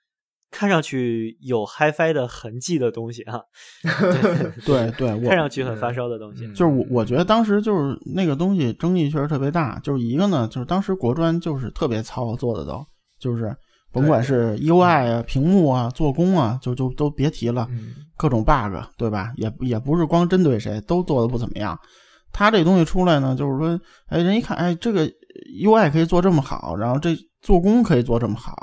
[0.54, 3.42] 看上去有 HiFi 的痕迹的东西啊，
[4.66, 6.46] 对对，我看上去很发烧的东西。
[6.46, 12.86] 嗯就是我我觉得当时就是那个东西争议确实特别大，就是一个呢，就是当时国专就是特别糙做的都，
[13.20, 13.54] 就是
[13.92, 19.34] 甭管是 UI 啊、屏幕啊、做工啊，就就都别提了，嗯，各种 bug，对吧？
[19.36, 21.78] 也也不是光针对谁，都做的不怎么样。
[22.32, 25.08] 他这东西出来呢，就是说，哎，人一看，哎，这个
[25.64, 28.56] UI 可以做这么好，然后这做工可以做这么好，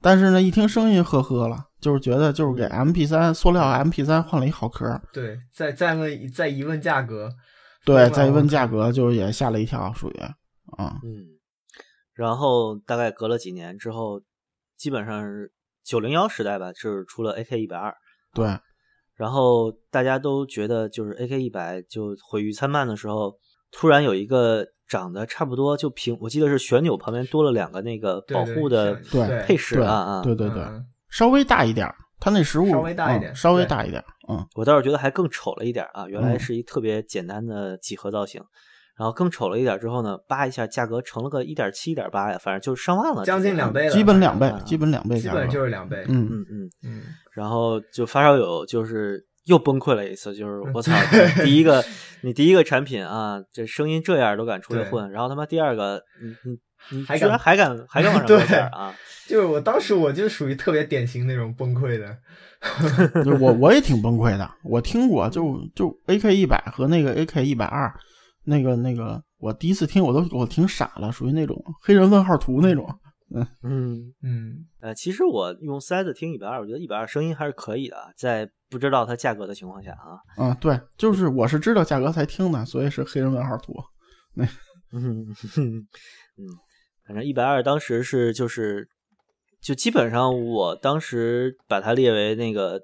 [0.00, 7.30] 但是呢，一听声音呵呵了，就是觉得就是给 MP 三塑料 MP 三换了一好壳，对，再再问再一问价格，
[7.84, 10.14] 对，再一问价格，就是也吓了一跳，属于。
[10.76, 11.24] 啊，嗯，
[12.12, 14.20] 然后大概隔了几年之后，
[14.76, 15.50] 基本上是
[15.82, 17.96] 九零幺时代吧，就是出了 AK 一百二，
[18.34, 18.46] 对，
[19.14, 23.38] 然后大家都觉得就是 AK 一百就毁誉参半的时候，
[23.72, 30.84] 突然有一个长得差不多就平，我记得是旋钮旁边多了两个那个保护的对配饰对啊啊，对对对，嗯。
[31.10, 36.40] 稍微大一点儿，它那实物稍微大一点嗯稍微大一点儿，嗯，我倒是觉得还更丑了一点啊，原来嗯。
[36.40, 38.42] 是一特别简单的几何造型。
[38.96, 46.04] 然后更丑了一点之后呢，扒一下价格成了个一点七、一点八呀，反正就是上万了，将近两倍了，基本两倍啊，基本两倍价格，基本就是两倍。
[46.08, 50.92] 嗯，嗯嗯，嗯，然后就发烧友就是又崩溃了一次，就是我操，
[51.42, 51.82] 第一个
[52.22, 58.38] 你第一个产品啊，这声音这样都敢出来混，然后他妈第二个你你你还敢居然还敢还敢往上对
[58.68, 58.94] 啊？
[59.26, 62.16] 就是我当时我就属于特别典型那种崩溃的。
[63.24, 67.92] 就我我也挺崩溃的，我听过，就就 AK 一百和那个 AK 一百二，
[68.44, 72.86] 那个那个，我第一次听我都我挺傻了，属于那种黑人问号图那种。
[73.62, 80.18] 嗯，嗯，呃，其实我用塞子听一百二，我觉得一百二声音还是可以的，在不知道它价格的情况下啊。
[80.38, 83.74] 嗯，对，就是我是知道价格才听的，所以是黑人问号图。
[84.92, 85.26] 嗯
[85.56, 85.86] 嗯，
[87.06, 88.88] 反正一百二当时是就是，
[89.60, 92.80] 就基本上我当时把它列为那个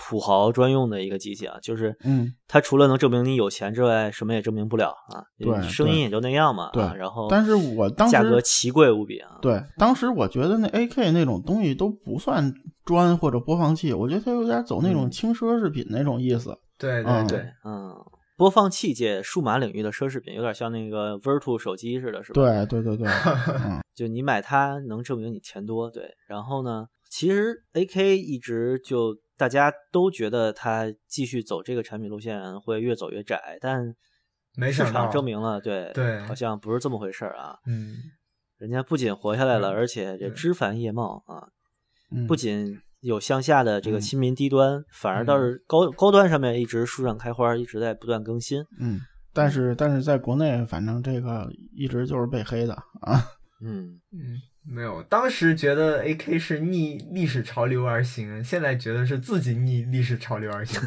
[0.00, 5.24] 土豪专用的一个机器啊，就是嗯，它除了能证明你有钱之外，什么也证明不了啊。
[5.36, 6.70] 对声音也就那样嘛。
[6.72, 9.38] 对啊然后但是我当时价格奇贵无比啊。
[9.42, 16.56] 对，当时我觉得那 AK 那种东西都不算砖或者播放器，我觉得它有点走那种嗯轻奢侈品那种意思。
[16.78, 17.92] 对嗯对对，嗯，
[18.36, 22.40] 播放器界数码领域的奢侈品，有点像那个 Virtu 手机似的，是吧？
[22.40, 23.08] 对对对对，
[23.66, 26.04] 嗯就你买它能证明你钱多，对。
[26.28, 33.94] 然后呢，其实 AK 一直就大家都觉得它继续走这个产品路线会越走越窄，但
[34.72, 37.56] 市场证明了，对对好像不是这么回事儿啊。
[37.64, 37.94] 嗯，
[38.58, 41.46] 人家不仅活下来了，嗯而且这枝繁叶茂啊，
[42.10, 48.60] 嗯，不仅有向下的这个嗯亲民低端，反而倒是高高端上面一直树上开花，一直在不断更新。
[48.80, 49.00] 嗯，
[49.32, 53.22] 但是但是在国内，反正这个一直就是被黑的啊。
[53.60, 60.78] 嗯，嗯，没有，当时觉得 AK 是逆历史潮流而行，现在觉得是自己逆历史潮流而行。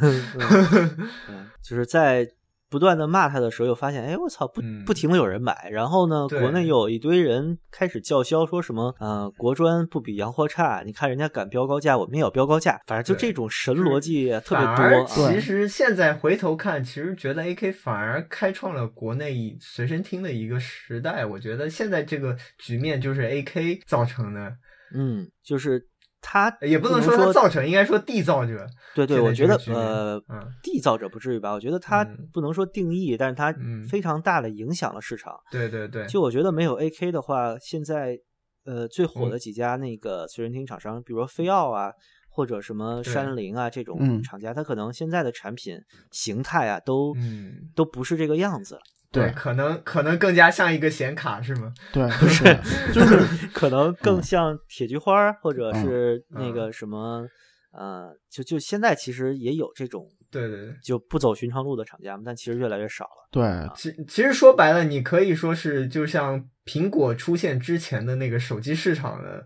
[1.27, 2.29] 嗯，就是在
[2.71, 15.05] 不断的骂他的时候，又发现，哎，我操，不嗯不停的有人买，然后呢，国内又有一堆人开始叫嚣，说什么，呃，国专不比洋货差，你看人家敢标高价，我们也要标高价，反正就这种神逻辑特别多啊。
[15.05, 21.25] 其实现在回头看，其实觉得 AK 反而开创了国内随身听的一个时代。
[21.25, 24.55] 我觉得现在这个局面就是 AK 造成的，
[24.95, 25.85] 嗯，就是
[26.21, 28.65] 他也不能能说它造成，应该说缔造者。
[28.93, 31.51] 对对，我觉得呃，嗯缔造者不至于吧？
[31.51, 35.33] 我觉得它嗯不能说定义，但是它嗯非常大的影响了市场。
[35.51, 38.17] 对对对，就我觉得没有 AK 的话，现在
[38.65, 41.91] 呃最火的嗯几家那个随身听厂商，比如说飞奥啊，
[42.29, 45.77] 或者什么山林啊这种嗯厂家，它可能现在的产品
[46.11, 48.79] 形态啊都嗯，都不是这个样子，
[49.11, 51.73] 对可能可能更加像一个显卡是吗？
[51.91, 52.43] 对， 不是
[52.93, 57.27] 就是可能更嗯像铁菊花儿，或者嗯是那嗯个什么
[57.73, 60.75] 呃，就就现在其实也有这种对对对。
[60.83, 63.27] 就不走寻常路的厂家嘛，但其实越来越少了。
[63.31, 63.43] 对
[63.75, 69.45] 其其实说白了，你可以说是就像苹果出现之前的那个手机市场的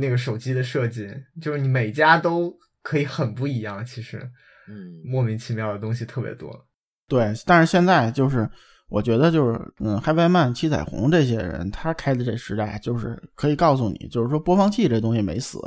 [0.00, 1.08] 那个手机的设计，
[1.40, 2.52] 就是你每家都
[2.82, 3.84] 可以很不一样。
[3.84, 4.18] 其实
[4.68, 6.52] 嗯莫名其妙的东西特别多。
[7.08, 8.48] 对，但是现在就是
[8.88, 15.58] 我觉得就是嗯，嗨外曼、七彩虹这些人，他开的这时代，就是可以告诉你，就是说播放器这东西没死，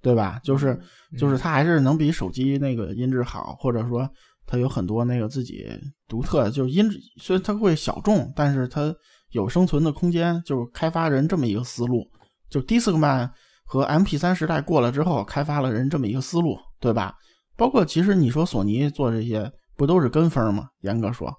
[0.00, 0.40] 对吧？
[0.42, 0.72] 就是
[1.12, 4.08] 嗯就是它还是能比手机那个音质好，或者说
[4.46, 5.68] 它有很多那个自己
[6.08, 8.94] 独特的，就是音质虽然它会小众，但是它
[9.32, 12.06] 有生存的空间，就是开发人这么一个思路。
[12.50, 13.28] 就 Discman
[13.66, 17.14] 和 MP3 时代过了之后，开发了人这么一个思路，对吧？
[17.56, 20.68] 包括其实你说索尼做这些，不都是跟风吗？
[20.82, 21.32] 严格说，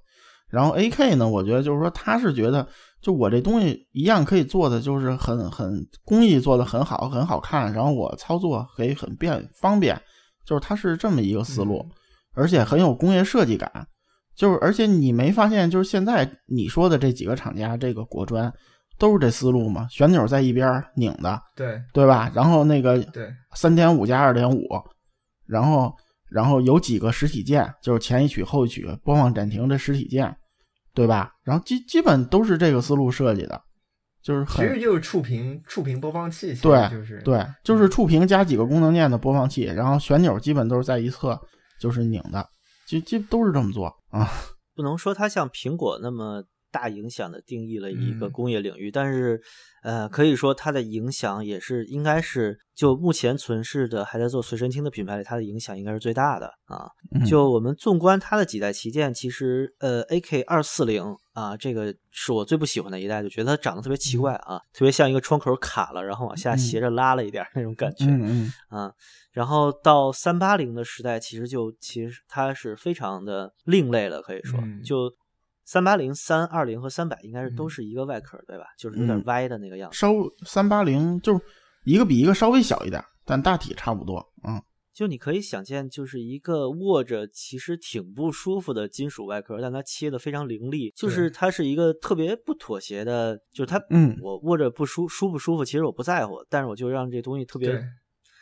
[0.49, 2.67] 然后 AK 呢，我觉得就是说他是觉得，
[3.01, 9.99] 就我这东西一样可以做的，就是很很工艺做的很好，很好看，然后我操作可以很便方便，
[10.45, 11.91] 就是他是这么一个思路，嗯
[12.37, 13.87] 而且很有工业设计感。
[14.35, 18.53] 就是而且你没发现，就是现在你说的这几个厂家，这个国专
[18.99, 19.87] 都是这思路吗？
[19.89, 22.29] 旋钮在一边拧的，对对吧？
[22.35, 24.67] 然后那个对三点五加二点五，
[25.47, 25.95] 然后
[26.29, 30.35] 然后有几个实体键，就是前一曲后一曲播放暂停的实体键，
[30.93, 31.31] 对吧？
[31.43, 33.61] 然后基基本都是这个思路设计的，
[34.23, 41.39] 就是其实就是触屏触屏播放器，对就是对，就是触屏加几个功能键的播放器，然后旋钮基本都是在一侧，
[41.79, 42.47] 就是拧的，
[42.87, 44.29] 基基都是这么做啊。
[44.75, 46.43] 不能说它像苹果那么
[46.75, 48.31] 大影响的定义了一个嗯。
[48.33, 49.41] 工业领域，但是
[49.81, 56.89] 呃，可以说它的影响也是应该是就目前存世的还在做随身听的品牌里，它的影响应该是最大的啊。
[57.13, 57.23] 嗯。
[57.25, 66.57] 就我们纵观它的几代旗舰，其实呃，AK 二四零啊，这个是我最不喜欢的一代，就觉得它长得特别奇怪啊，特别像一个窗口卡了，然后往下嗯。
[66.57, 68.05] 斜着拉了一点儿那种感觉。
[68.05, 68.53] 嗯嗯。
[68.67, 68.91] 啊，
[69.31, 74.81] 然后到三八零的时代，其实就其实它是非常的另类了，可以说，嗯。
[74.83, 75.13] 就
[75.65, 78.65] 三八零、三二零和三百应该是都嗯是一个外壳，对吧？
[78.77, 79.97] 就是有点嗯歪的那个样子。
[79.97, 80.13] 稍
[80.45, 81.43] 三八零就是
[81.83, 84.25] 一个比一个稍微小一点，但大体差不多。
[84.47, 84.61] 嗯
[84.93, 97.77] 就你可以想见，就是一个握着其实挺不舒服的金属外壳，但它切的非常凌厉，就是它是一个特别不妥协的，就是它，嗯我握着不舒舒不舒服，其实我不在乎，但是我就让这东西特别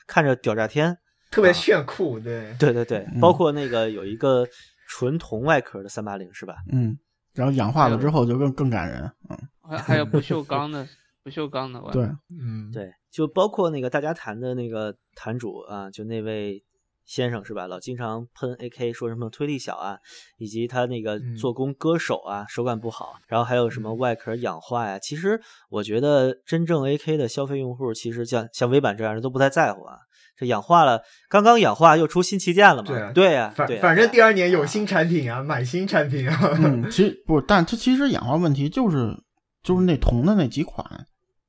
[0.06, 0.96] 看着屌炸天。
[1.32, 4.48] 特别啊炫酷，对对对对，嗯包括那个有一个
[4.88, 6.58] 纯铜外壳的三八零是吧？
[6.72, 6.96] 嗯，
[7.34, 9.12] 然后氧化了之后就更更感人。
[9.30, 10.88] 嗯，还还有不锈 钢的
[11.24, 16.64] 不锈钢的对，嗯对，就包括那个大家谈的那个坛主啊，就那位
[17.06, 17.66] 先生是吧？
[17.68, 19.98] 老经常喷 AK 说什么推力小啊，
[20.38, 25.00] 以及他那个嗯做工割手啊，手感不好，然后还有什么嗯外壳氧化呀。
[25.00, 29.98] 其实我觉得真正 AK 的消费用户，其实像像微版这样的都不太在乎啊。
[30.36, 32.88] 这氧化了，刚刚氧化又出新旗舰了嘛？
[32.88, 39.16] 对啊对呀、反反正第二年有啊新产品啊，买新产品啊，嗯，其实不，但它其实氧化问题就是
[39.62, 40.86] 就是那铜的那几款，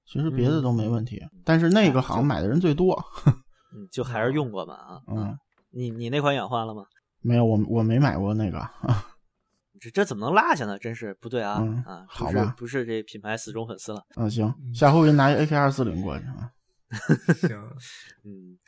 [0.07, 1.23] 其实别的都没问题。
[1.45, 3.03] 但是那个好像买的人最多。
[3.75, 5.01] 嗯，就还是用过嘛啊。
[5.11, 5.37] 嗯，
[5.73, 6.85] 你你那款氧化了吗？
[7.23, 8.61] 没有，我我没买过那个。
[9.81, 10.79] 这这怎么能落下呢？
[10.79, 12.05] 真是不对啊、嗯啊！
[12.09, 14.03] 好吧不是这品牌死忠粉丝了。
[14.17, 16.49] 嗯，行，下回我给你拿一 AK 二四零过去啊。
[17.41, 17.57] 行，
[18.25, 18.59] 嗯，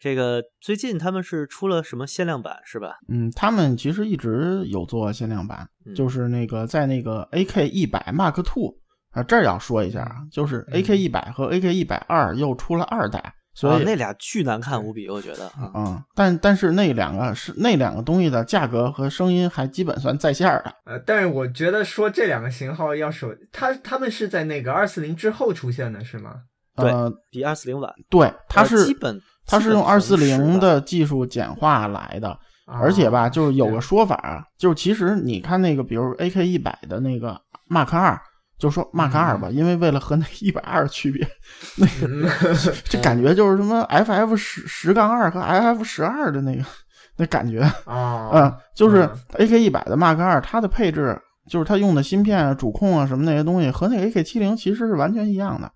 [0.00, 2.96] 这个最近他们是出了什么限量版是吧？
[3.08, 8.74] 嗯，他们其实一直有做限量版，嗯就是那个在那个 AK 一百 Mark Two
[9.10, 15.70] 啊，这儿要说一下啊，就是嗯 AK 一百和 AK 一百二又出了二代，所以、啊那俩巨难看无比，我觉得啊。
[15.74, 20.74] 嗯，但但是那两个是那两个东西的价格和声音还基本算在线儿的。
[20.86, 26.34] 呃，但是我觉得说这两个型号要首，它他们是在那个二四零之后出现的，是吗？
[26.76, 38.18] 对呃，比二四零晚，对，它呃是基本它是用二四零的技术简化来的，而且吧，啊就是有个说法啊，就是其实你看那个，比如 AK 一百的那个 Mark 二，
[38.58, 41.26] 就说 Mark 二吧，因为为了和那一百二区别，
[41.76, 42.54] 那嗯个
[42.84, 46.64] 这感觉就是什么 FF 十十杠二和 FF 十二的那个
[47.18, 55.70] 那感觉，啊，嗯，就是嗯 AK 一百的 Mark 二，它的配置就是它用的芯片啊、主控啊什么那些东西和那个 AK 七零其实是完全一样的。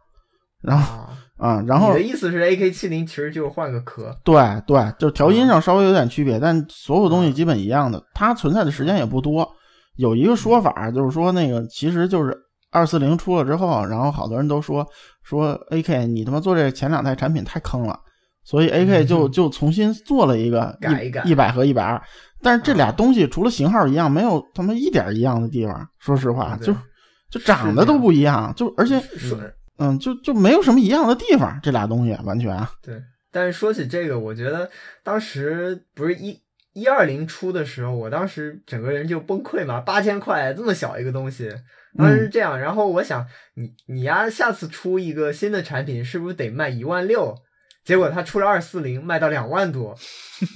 [0.67, 0.99] 然后
[1.39, 4.35] 啊，啊、然后你的意思是 AK 七零其实就是换个壳对
[4.67, 8.03] 对，就是调嗯音上稍微有点区别，但所有东西基本一样的。
[8.14, 9.49] 它存在的时间也不多。
[9.97, 12.37] 有一个说法就是说，那个其实就是
[12.71, 14.87] 二四零出了之后，然后好多人都说
[15.23, 17.99] 说 AK 你他妈做这前两代产品太坑了，
[18.45, 22.03] 所以 AK 就嗯就重新做了一个改一改一百和一百二。
[22.43, 25.89] 但是这俩啊东西除了型号一样，没有他妈一点一样的地方。
[25.99, 26.75] 说实话，就
[27.31, 29.39] 就长得都不一样，就而且说
[29.79, 31.59] 嗯，就就没有什么一样的地方。
[31.62, 33.01] 这俩东西完全对，
[33.31, 34.70] 但是说起这个，我觉得
[35.03, 36.41] 当时不是一
[36.72, 41.51] 一二零出的时候，我当时整个人就崩溃嘛，八千块这么小一个东西，
[41.97, 42.59] 当时是这样。
[42.59, 47.35] 然后我想，你你呀，下次出一个新的产品，是不是得卖一万六？
[47.85, 49.97] 结果他出了二四零，卖到两万多，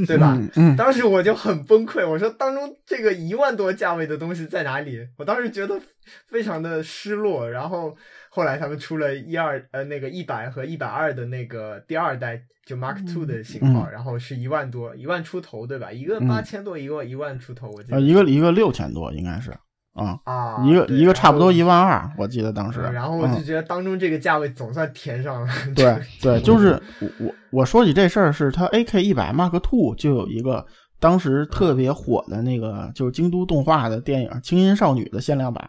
[0.05, 0.35] 对吧？
[0.37, 4.99] 嗯嗯当时我就很崩溃，我说当中这个一万多价位的东西在哪里？
[5.17, 5.81] 我当时觉得
[6.27, 7.49] 非常的失落。
[7.49, 7.97] 然后
[8.33, 15.91] 后来他们出了一二呃那个一百和一百二的那个第二代就 Mark Two 的型号，嗯然后是一万多一万出头对吧？
[15.91, 19.51] 一个嗯八千多，一个一万出头，我记得呃，一个一个六千多应该是
[19.95, 22.81] 啊，啊一个一个差不多一万二，我记得当时。
[22.85, 25.53] 嗯然后我就嗯觉得当中这个价位总算填上了。
[25.75, 30.65] 对对，就是我我我说起这事儿，是它 AK 一百 Mark Two 就有一个
[31.01, 35.69] 当时特别火的那个，就是京都动画的电影《轻音少女》的限量版，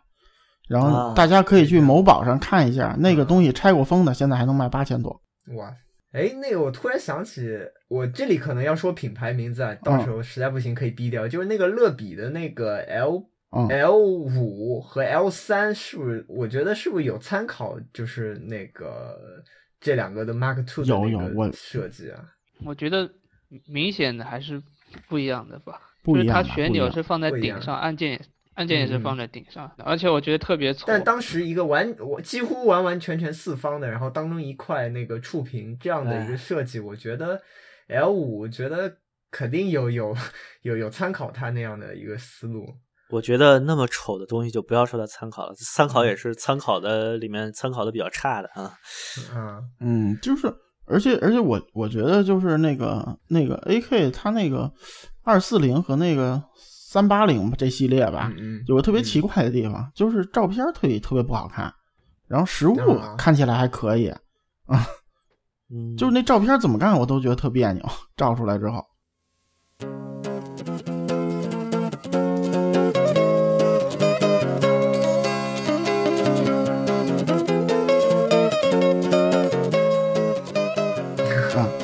[0.72, 5.22] 然后啊大家可以去某宝上看一下，那个东西拆过封的，现在还能卖八千多。
[5.58, 5.76] 哇，
[6.14, 7.60] 哎，那个我突然想起，
[7.90, 11.28] 我这里可能要说品牌名字啊，到时候实在不行可以逼掉。
[11.28, 16.26] 就是那个乐比的那个 L 嗯 L 五和 L 三，是不是？
[16.30, 17.78] 我觉得是不是有参考？
[17.92, 19.18] 就是那个
[19.82, 22.24] 这两个的 Mark Two 的有那个设计啊？
[22.64, 23.10] 我觉得
[23.68, 24.62] 明显的还是
[25.10, 25.82] 不一样的吧。
[26.04, 28.22] 不一样就是它旋钮是放在顶上，按键也
[28.56, 30.84] 按键也是嗯放在顶上，而且我觉得特别丑。
[30.88, 37.42] 但当时一个完我几乎完完全全四方的，然后当中一块那个触屏这样的一个哎设计，我觉得
[37.88, 38.98] L 五觉得
[39.32, 40.16] 肯定有有
[40.64, 42.66] 有有参考它那样的一个思路。
[43.10, 48.74] 我觉得那么丑的东西就不要说它参考了，参考嗯也是参考的里面参考的比较差的啊。
[49.34, 50.48] 嗯嗯，就是，
[50.86, 54.72] 而且而且我我觉得就是那个那个 AK 它那个
[55.24, 56.42] 二四零和那个
[56.92, 58.30] 三八零这系列吧，
[58.68, 59.04] 有个特别嗯。
[59.06, 61.74] 奇怪的地方，就是照片特别特别不好看，
[62.28, 64.08] 然后实物啊看起来还可以，
[64.66, 64.86] 啊，
[65.98, 67.82] 就是那照片怎么干我都觉得特别扭，
[68.18, 68.84] 照出来之后。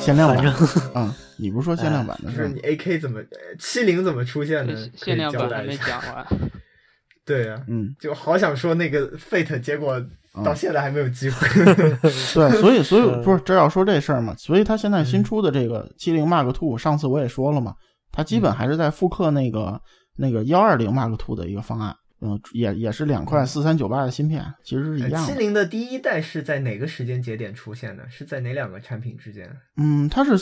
[0.08, 0.54] 限量版
[0.94, 1.14] 啊！
[1.36, 3.20] 你不是说限量版的是你 AK 怎么
[3.58, 6.26] 七零怎么出现的限量版还没讲完。
[7.26, 10.02] 对啊，嗯，就好想说那个 Fate，结果
[10.42, 11.46] 到现在还没有机会。
[12.02, 12.10] 对，
[12.52, 14.34] 所以所以不是这要说这事儿嘛？
[14.38, 17.74] 所以他现在新嗯出的这个七零 Mark Two，上次我也说了嘛，
[18.10, 19.78] 它基本还是在复刻那个
[20.16, 25.32] 那个幺二零 Mark Two 的一个方案，嗯，也也是两块四三九八的芯片，其实是一样的。
[25.32, 28.08] 七零的第一代是在哪个时间节点出现的？
[28.10, 29.48] 是在哪两个产品之间？
[29.76, 30.32] 嗯，它是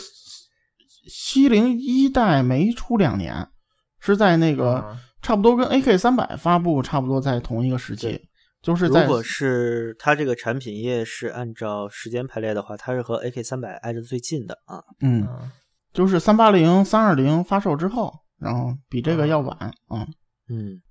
[1.08, 3.46] 七零一代没出两年，
[4.00, 8.20] 是在那个啊差不多跟 AK 三百发布差不多在同一个时期，
[8.62, 14.82] 就是在如果是它这个产品页是按照时间排列的话，它是和 AK 三百挨着最近的啊。
[15.00, 15.52] 嗯，啊
[15.92, 19.72] 就是三八零、三二零发售之后，然后比这个要晚啊。
[19.90, 20.06] 嗯，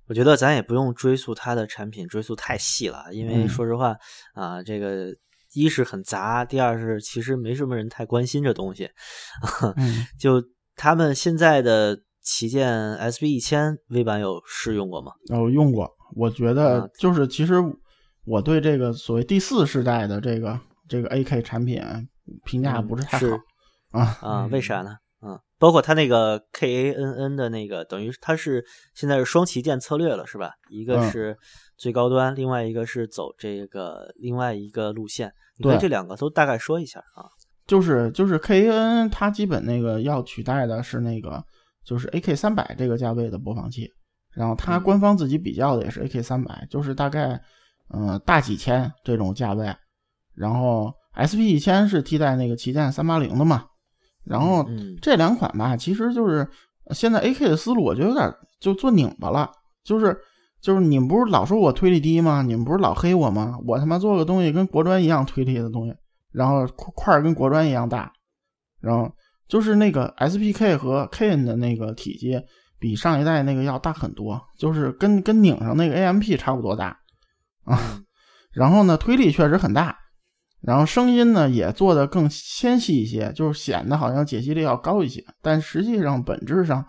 [0.08, 3.96] 我觉得咱也不用追溯它的产品，追溯太细了，因为嗯说实话
[4.34, 5.06] 啊，这个
[5.54, 8.90] 一是很杂，第二是其实没什么人太关心这东西。
[9.76, 10.42] 嗯， 就
[10.74, 15.12] 他们现在的旗舰 SB 一千 V 版有试用过吗？
[15.30, 17.54] 我用过，我觉啊得就是其实
[18.26, 21.82] 我对这个所谓第四世代的这个这个 AK 产品
[22.44, 23.32] 评价嗯不是太好是
[23.92, 24.02] 啊。
[24.20, 24.96] 啊，嗯为啥呢？
[25.26, 28.64] 嗯，包括它那个 KANN 的那个，等于它是
[28.94, 30.52] 现在是双旗舰策略了，是吧？
[30.70, 31.36] 一个嗯是
[31.76, 35.32] 最高端，另外一个是走这个另外一个路线。
[35.58, 37.26] 你对这两个都大概说一下啊。
[37.66, 41.42] 就是就是 K A N 它基本那个要取代的是那个
[41.84, 43.90] 就是 A K 三百这个价位的播放器，
[44.32, 47.32] 然后它嗯官方自己比较的也是 A K 三百，就是大概
[47.92, 49.74] 嗯、呃大几千这种价位，
[50.34, 53.64] 然后 S P 一千是替代那个旗舰三八零的嘛，
[54.26, 56.46] 然后嗯这两款吧，其实就是
[56.90, 59.50] 现在 A K 的思路，我觉得有点就做拧巴了，
[59.84, 60.16] 就是
[60.60, 62.42] 就是你们不是老说我推力低吗？
[62.42, 63.56] 你们不是老黑我吗？
[63.66, 65.94] 我他妈做个东西跟国专一样推力的东西，
[66.32, 68.12] 然后块跟国专一样大，
[68.80, 69.10] 然后
[69.48, 72.40] 就是那个 S P K 和 K N 的那个体积
[72.78, 76.98] 比上一代那个要大很多，就是跟跟拧上那个 A M P 差不多大
[77.64, 78.00] 啊。
[78.52, 79.96] 然后呢，推力确实很大，
[80.66, 86.84] 然后声音呢也做得更纤细一些，就是显得好像解析力要高一些，但实际上本质上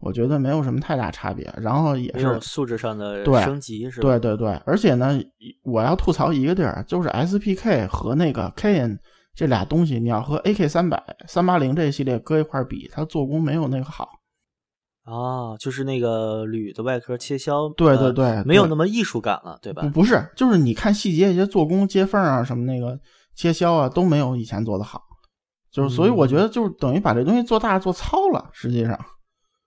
[0.00, 1.52] 我觉得没有什么太大差别。
[1.56, 4.02] 然后也是素质上的升级是吧？
[4.02, 5.18] 对对对，而且呢，
[5.64, 8.98] 我要吐槽一个地儿，就是 SPK 和那个 KN
[9.34, 14.08] 这俩东西，你要和 AK 三百、三八零这一系列搁一块儿比，它做工没有那个好。
[15.04, 19.82] 啊，就是那个铝的外壳切削，对对呃对没有那么艺术感了，对吧？
[19.92, 22.96] 不是，就是你看细节一些做工、接缝啊什么那个
[23.34, 25.00] 切削啊都没有以前做的好，
[25.70, 28.98] 就是所以我觉得就是等于把这东西做大做糙了，实际上。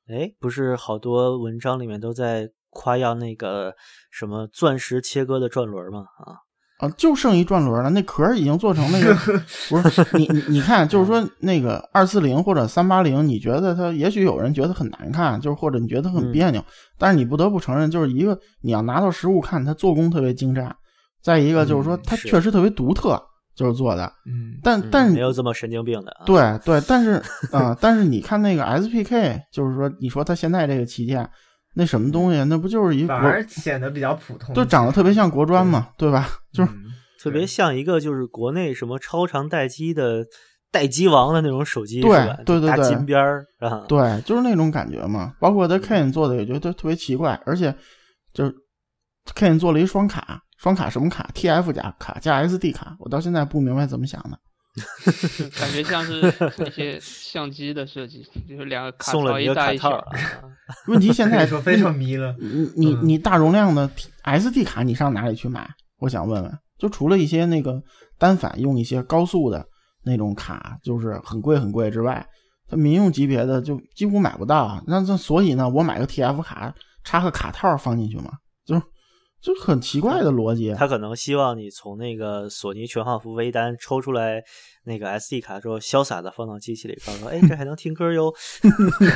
[0.08, 3.74] 哎，不是好多文章里面都在夸耀那个
[4.12, 6.02] 什么钻石切割的转轮吗？
[6.02, 9.16] 啊，啊，就剩一转轮了，那壳已经做成那个，
[9.68, 16.64] 不是你你你看，就是说那个二四零或者三八零，你觉得它也许有人觉得很难看，就是或者你觉得很别扭，
[17.00, 20.76] 但是你不得不承认，就是一个你要拿到实物看，它做工特别精湛，
[21.24, 23.20] 再一个就是说它确实特别独特，
[23.56, 26.26] 就是做的，嗯，嗯但但是没有这么神经病的啊。
[26.26, 31.28] 对对，但是啊、但是你看那个 SPK，就是说你说它现在这个旗舰，
[31.76, 36.28] 那什么东西，那不就是一反而显得比较普通，就长得特别像国专嘛，对吧？
[36.54, 36.84] 就是嗯
[37.18, 40.24] 特别像一个就是国内什么超长待机的
[40.72, 42.12] 待机王的那种手机，对
[42.46, 45.34] 对对金边儿啊，对，就是那种感觉嘛。
[45.40, 47.74] 包括他 Ken 做的也觉得特别奇怪，而且
[48.32, 48.54] 就是
[49.34, 54.40] Ken 做了一双卡，双卡什么卡？TF 加卡加 SD 卡，我到现在不明白怎么想的。
[55.62, 56.22] 感觉像是
[56.58, 59.92] 那些相机的设计，就是两个卡套一大一小。
[59.92, 60.06] 啊。
[60.90, 62.36] 问题现在说非常迷了。
[62.40, 65.70] 你你嗯你大容量的 T- SD 卡，你上哪里去买？
[66.00, 67.80] 我想问问，就除了一些那个
[68.18, 69.64] 单反用一些高速的
[70.04, 72.26] 那种卡，就是很贵很贵之外，
[72.68, 74.84] 它民用级别的就几乎买不到。
[74.88, 78.32] 那这所以呢，我买个 TF 卡，插个卡套放进去嘛，
[79.46, 80.74] 就就很奇怪的逻辑。
[80.74, 84.44] 他可能希望你从那个索尼全画幅微单抽出来
[84.86, 88.34] 那个 SD 卡之后，潇洒的放到机器里，告诉说：“哎，这还能听歌哟。”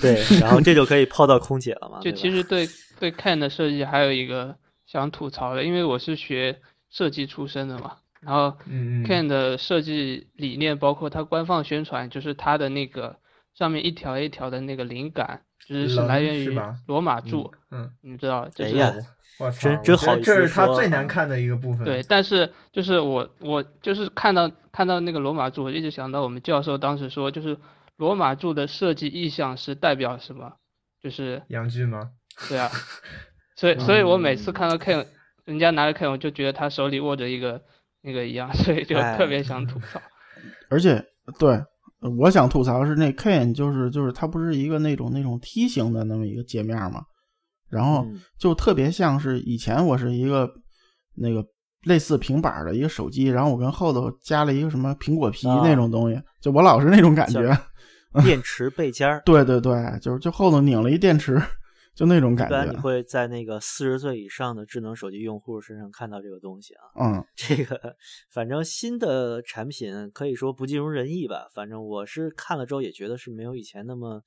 [0.00, 2.00] 对，然后这就可以泡到空姐了嘛？
[2.00, 2.68] 就其实对
[3.00, 4.56] 对 Can 的设计还有一个
[4.86, 6.60] 想吐槽的，因为我是学
[6.90, 13.16] 设计出身的嘛，然后嗯嗯 Ken 的设计理念，包括它官方宣传，就是它的那个
[13.58, 18.94] 上面一条一条的那个灵感，就是是来源于罗马柱，嗯，你知道，就是哎呀
[19.38, 21.84] 我操，真真好意思这是他最难看的一个部分。
[21.84, 27.58] 对，但是就是我我就是看到看到那个罗马柱，我一直想到我们教授当时说，就是
[27.96, 30.52] 罗马柱的设计意向是代表什么？
[31.02, 32.10] 就是洋剧吗？
[32.48, 32.70] 对啊，
[33.56, 35.06] 所以 所以我每次嗯看到 Ken
[35.44, 37.60] 人家拿着 Ken，我就觉得他手里握着一个
[38.02, 40.00] 那个一样， 所以就特别想吐槽。
[40.70, 41.04] 而且
[41.38, 41.50] 对，
[42.00, 47.04] 呃我想吐槽是那 Ken 就是就是它不是一个那种那种梯形的那么一个界面嘛，
[47.68, 50.50] 然后嗯就特别像是以前我是一个
[51.14, 51.44] 那个
[51.84, 57.56] 类似平板儿的一个手机，然后我跟后头加了一个什么苹果皮啊那种东西，就我老是那种感觉。
[58.22, 59.20] 电池背尖儿。
[59.24, 61.36] 对对对，就是就后头拧了一电池，
[61.96, 62.76] 就那种感一般你。
[62.76, 66.82] 会在那个四十岁以上的智能手机用户身上看到这个东西啊。
[67.00, 67.96] 嗯， 这个
[68.30, 71.48] 反正新的产品可以说不尽如人意吧。
[71.52, 74.22] 反正我是看了之后也觉得是没有以前那么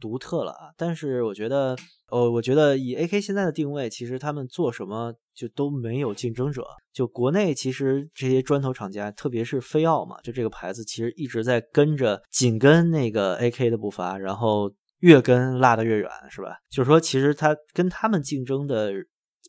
[0.00, 0.70] 独特了啊。
[0.76, 1.76] 但是我觉得，
[2.10, 6.64] 呃，我觉得以 AK 现在的定位，其实他们做什么就都没有竞争者。
[6.92, 16.56] 就国内其实这些砖头厂家，特别是飞奥嘛，就这个牌子其实一直在跟着紧跟那个 AK 的步伐，然后越跟落得越远，是吧？
[16.68, 18.92] 就是说，其实他跟他们竞争的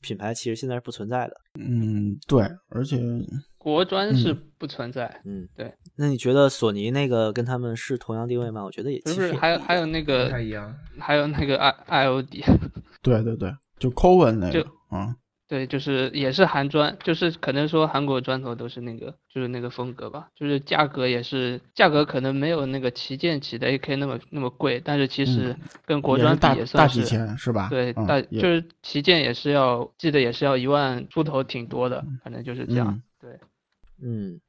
[0.01, 1.33] 品牌，其实现在是不存在的。
[1.59, 2.97] 嗯，对，而且
[3.57, 5.73] 国专是嗯不存在，嗯，对。
[5.95, 8.63] 那你觉得索尼那个跟他们是同样定位吗？
[8.63, 10.73] 我觉得也不是还有还有那个太一样。
[10.97, 12.43] 还有那个 I I O D，
[13.01, 15.15] 对对对，就 Coven 那就个，嗯，
[15.49, 25.55] 对，就是也是韩砖，就是可能说韩国砖头都是那个就是那个风格吧，就是价格也是价格可能没有那个旗舰级的 AK 那么那么贵，但是其实
[25.87, 27.67] 跟国专比嗯也算是几千是吧？
[27.71, 32.87] 对，嗯大也就是旗舰也是要记得也是要一万出头，挺多的，反正就是这样。
[32.87, 33.39] 嗯对，
[34.01, 34.39] 嗯，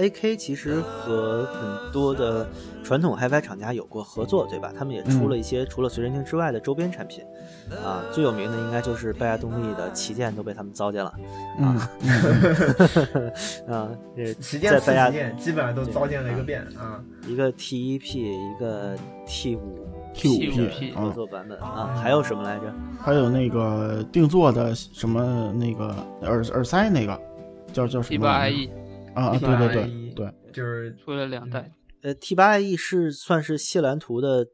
[0.00, 2.48] AK，其实和很多的
[2.82, 4.72] 传统 HiFi 厂家有过合作，对吧？
[4.76, 7.22] 他们也出了一些除了随身听之外的周边产品，
[7.84, 11.12] 啊，最有名的应该就是拜亚动力的旗舰都被他们糟践了，
[13.68, 17.02] 啊，这 旗舰、次在拜亚基本上都糟践了一个遍啊。
[17.26, 18.96] 一个 T 一 P，一个
[19.26, 19.78] T 五
[20.14, 22.72] T 五 T5P 合啊，作版本啊，还有什么来着？
[23.00, 27.20] 还有那个定做的什么那个耳耳塞那个
[27.72, 28.70] 叫叫什 T 么八 IE
[29.20, 31.70] 啊啊，对对对对，就是出了两代，
[32.02, 34.46] 呃，T 八 IE 是算是谢兰图的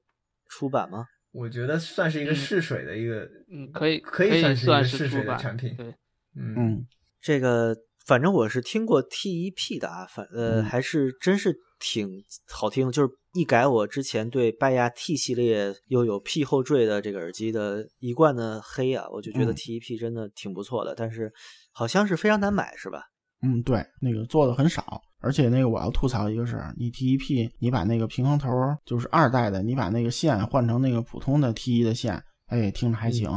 [0.48, 1.06] 出版吗？
[1.32, 5.76] 我觉得算是一个嗯试水的一个，嗯，可以可以算是一个算试水出版的产品。
[5.76, 5.86] 对，
[6.34, 6.86] 嗯，嗯
[7.20, 21.30] 这个反正我是听过 T 一 P 的啊，反呃、嗯还是真是挺好听的，就是一改我之前对拜亚 T 系列又有 P 后缀的这个耳机的一贯的黑啊，我就觉得嗯 T 一 P 真的挺不错的，但是
[21.70, 23.02] 好像是非常难买，是吧？
[23.46, 33.30] 嗯，对，那个做的很少，而且那个我要吐槽一个是，你 T 一 P 你把那个平衡头儿就是二代的，你把那个线换成那个普通的 T 一的线，哎，听着还行。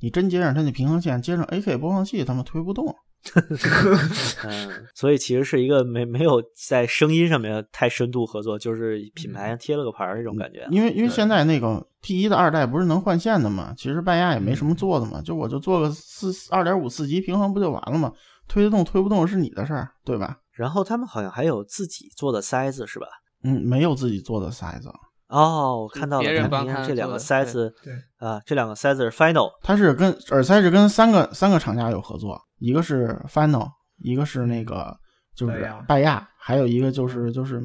[0.00, 2.92] 你真接上它那平衡线，接上 AK 播放器，他妈推不动。
[4.44, 10.66] 嗯，所以其实是一个没没有在声音上面太深度合作，就是品牌贴了个牌儿这种感觉。
[10.72, 13.72] 因为因为现在那个 T 一的二代不是能换线的吗？
[13.76, 18.12] 其实半亚也没什么做的嘛，就我就做个四二点五四级平衡不就完了吗？
[18.48, 20.38] 推得动推不动是你的事儿，对吧？
[20.52, 23.06] 然后他们好像还有自己做的塞子，是吧？
[23.42, 24.88] 嗯，没有自己做的塞子，
[25.28, 33.68] 哦，我看到了，别人帮你看你看这两个塞子对，啊，这两个塞子是 Final，它是跟耳塞是跟三个三个厂家有合作，一个是 Final，
[34.04, 34.96] 一个是那个
[35.34, 37.60] 就是拜亚，还有一个就是就是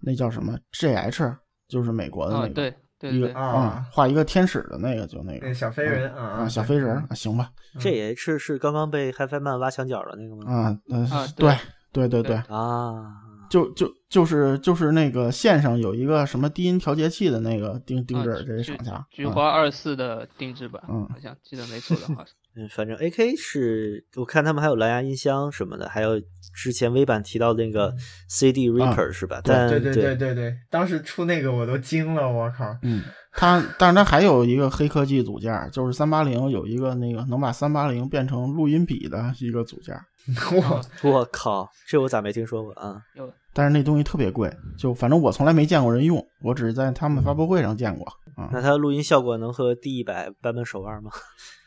[0.00, 1.36] 那叫什么 JH，
[1.68, 5.52] 就是美国的那啊，个，对对一个对，啊画一个天使的那个就那个。
[5.52, 7.50] 小飞人啊啊小飞人啊，行吧。
[7.78, 10.50] 这也是是刚刚被 HiFi Man 挖墙角的那个吗？
[10.50, 11.54] 啊呃啊对。
[11.94, 13.04] 对对对对，啊，
[13.50, 21.06] 就就就是就是那个线上有一个什么低音调节器的那个定定制这是厂家，菊啊花二四的定制版，嗯。
[21.10, 22.32] 好像记得没错的话是。
[22.54, 26.20] 嗯，反正 AK 是我看他们还有蓝牙音箱什么的，还有
[26.54, 27.94] 之前微版提到的那个
[28.28, 29.40] CD Reaper、是吧？
[29.42, 32.76] 但对对对对对，当时出那个我都惊了，我靠！
[32.82, 39.98] 嗯，它但是它还有一个黑科技组件，就是三八零有一个那个能把三八零变成录音笔的一个组件，
[40.52, 43.00] 我我靠，这我咋没听说过啊？
[43.16, 48.50] 有但是那东西特别贵，就反正我从来没见过人用，我只是在他们发布会上见过啊。
[48.52, 51.10] 那它录音效果能和 D 一百版本手腕吗？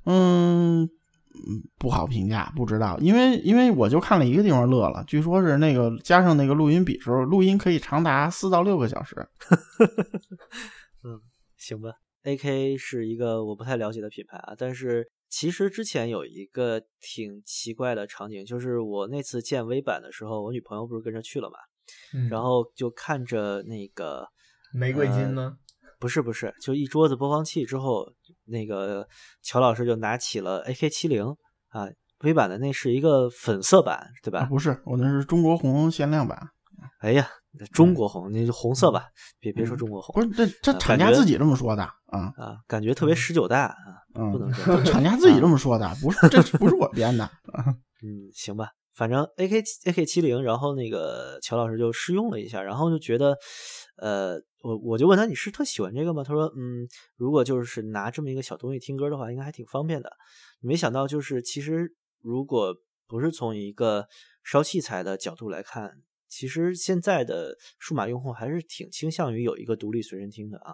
[0.06, 0.90] 嗯，嗯
[1.78, 9.16] 不好评价，不知道，因为因为我就看了一个地方乐了，据说是那个加上那个录音笔时候，录音可以长达四到六个小时。
[11.04, 11.20] 嗯
[11.58, 11.92] 行吧
[12.24, 21.58] ，AK 是一个我不太了解的品牌啊，但是其实之前有一个挺奇怪的场景，就是我那次见微版的时候，我女朋友不是跟着去了嘛，
[22.14, 24.28] 嗯然后就看着那个
[24.74, 25.58] 玫瑰金吗？
[26.00, 28.06] 不是不是，就一桌子播放器之后，
[28.46, 29.08] 那个
[29.42, 31.26] 乔老师就拿起了 AK 七零
[31.70, 31.88] 啊
[32.20, 34.42] ，，V 版的那是一个粉色版，对吧？
[34.42, 36.50] 啊，不是，我那是中国红限量版。
[37.00, 37.28] 哎呀，
[37.72, 39.08] 中国红，那就红色吧，
[39.40, 43.76] 别别说中国红不是，这这呃厂家自己这么说的啊，啊，感觉特别十九代啊，
[44.14, 44.84] 嗯，不能这样。
[44.86, 47.30] 厂家自己这么说的，不是，这不是我编的。
[48.04, 53.36] 嗯，行吧，反正 A K A K 七零，然后那个乔老师就试用了一下，然后就觉得，
[53.98, 56.24] 呃，我我就问他你是特喜欢这个吗？
[56.24, 56.88] 他说，嗯，
[57.18, 60.12] 如果就是拿这么一个小东西听歌的话，应该还挺方便的。
[60.60, 64.08] 没想到就是其实如果不是从一个
[64.44, 65.92] 烧器材的角度来看，
[66.28, 70.74] 其实现在的数码用户还是挺倾向于有一个独立随身听的啊。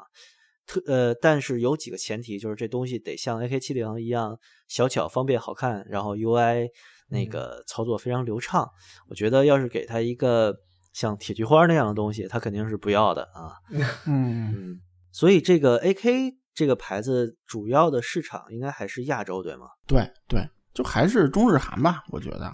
[0.65, 4.39] 特呃，但是有几个前提，就是这东西得像 AK 七零一样
[4.69, 6.69] 小巧、方便、好看，然后 UI
[7.09, 8.65] 那个操作非常流畅。
[9.09, 10.55] 我觉得要是给它一个
[10.93, 13.55] 像铁菊花那样的东西，他肯定是不要的啊。
[14.05, 14.81] 嗯，嗯，
[15.11, 19.67] 所以这个 AK 这个牌子主要的市场应该还是亚洲，对吗？
[19.87, 20.41] 对对，
[20.73, 22.53] 就还是中日韩吧，我觉得。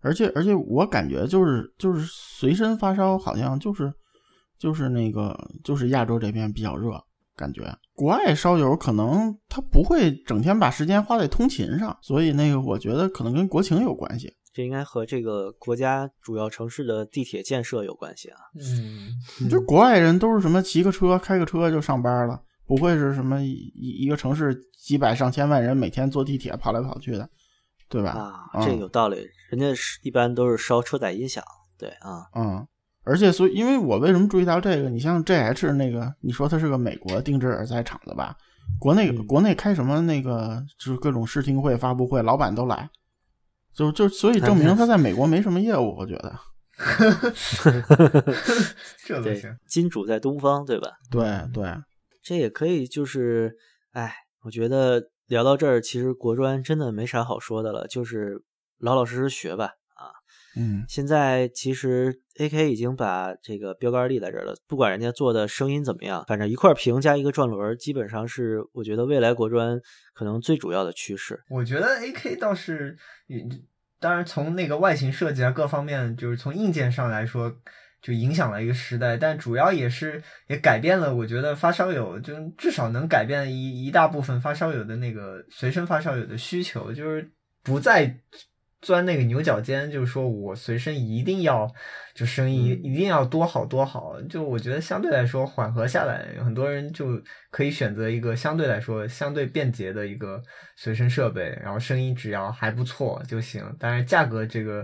[0.00, 3.92] 而且而且我感觉就是就是随身发烧，好像就是
[4.58, 7.02] 就是那个就是亚洲这边比较热，
[7.34, 14.30] 感觉国外烧友可能他不会整天把时间花在通勤上，所以那个我觉得可能跟国情有关系。
[14.54, 18.38] 这应该和这个国家主要城市的地铁建设有关系啊。
[18.54, 27.28] 嗯，就国外人都是什么骑个车、开个车就上班了，不会是什么一一个城市几百上千万人每天坐地铁跑来跑去的，
[27.88, 28.10] 对吧？
[28.10, 29.26] 啊，这嗯有道理。
[29.50, 31.42] 人家是一般都是烧车载音响，
[31.76, 32.66] 对啊，嗯，
[33.02, 34.88] 而且所以，因为我为什么注意到这个？
[34.88, 38.36] 你像 JH 那个，你说它是个美国定制耳塞厂子吧？
[38.78, 42.88] 国内、嗯国内开什么那个就是各种试听会、发布会，老板都来，
[43.74, 46.34] 就就所以证明他在美国没什么业务，我觉得。
[47.62, 47.82] 对
[49.04, 50.90] 这都行。，金主在东方，对吧？
[51.10, 51.22] 对
[51.52, 51.74] 对，
[52.22, 53.56] 这也可以，就是，
[53.92, 54.12] 哎，
[54.42, 58.42] 我觉得聊到这儿，其实国专真的没啥好说的了，就是
[58.78, 59.70] 老老实实学吧。
[60.54, 69.80] 啊，嗯现在其实 AK 已经把这个标杆立在这儿了，不管人家做的声音怎么样，反正一块屏加一个转轮，基本上是我觉得未来国专
[70.14, 71.42] 可能最主要的趋势。
[71.48, 72.96] 我觉得 AK 倒是，
[73.28, 73.62] 嗯
[74.00, 77.50] 当然从那个外形设计啊各方面，就是从硬件上来说，
[78.02, 87.32] 就影响了一个时代，但主要也是也改变了，我觉得发烧友就至少能改变一一大部分发烧友的那个随身发烧友的需求，就是
[87.62, 88.14] 不再
[88.84, 91.66] 钻那个牛角尖，就是说我随身一定要
[92.14, 97.20] 就声音嗯一定要多好多好，就我觉得相对来说缓和下来，很多人就
[97.50, 100.40] 可以选择一个相对来说相对便捷的一个
[100.76, 103.64] 随身设备，然后声音只要还不错就行。
[103.80, 104.82] 当然价格这个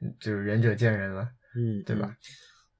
[0.00, 1.22] 嗯就是仁者见仁了，
[1.56, 2.16] 嗯，对吧嗯？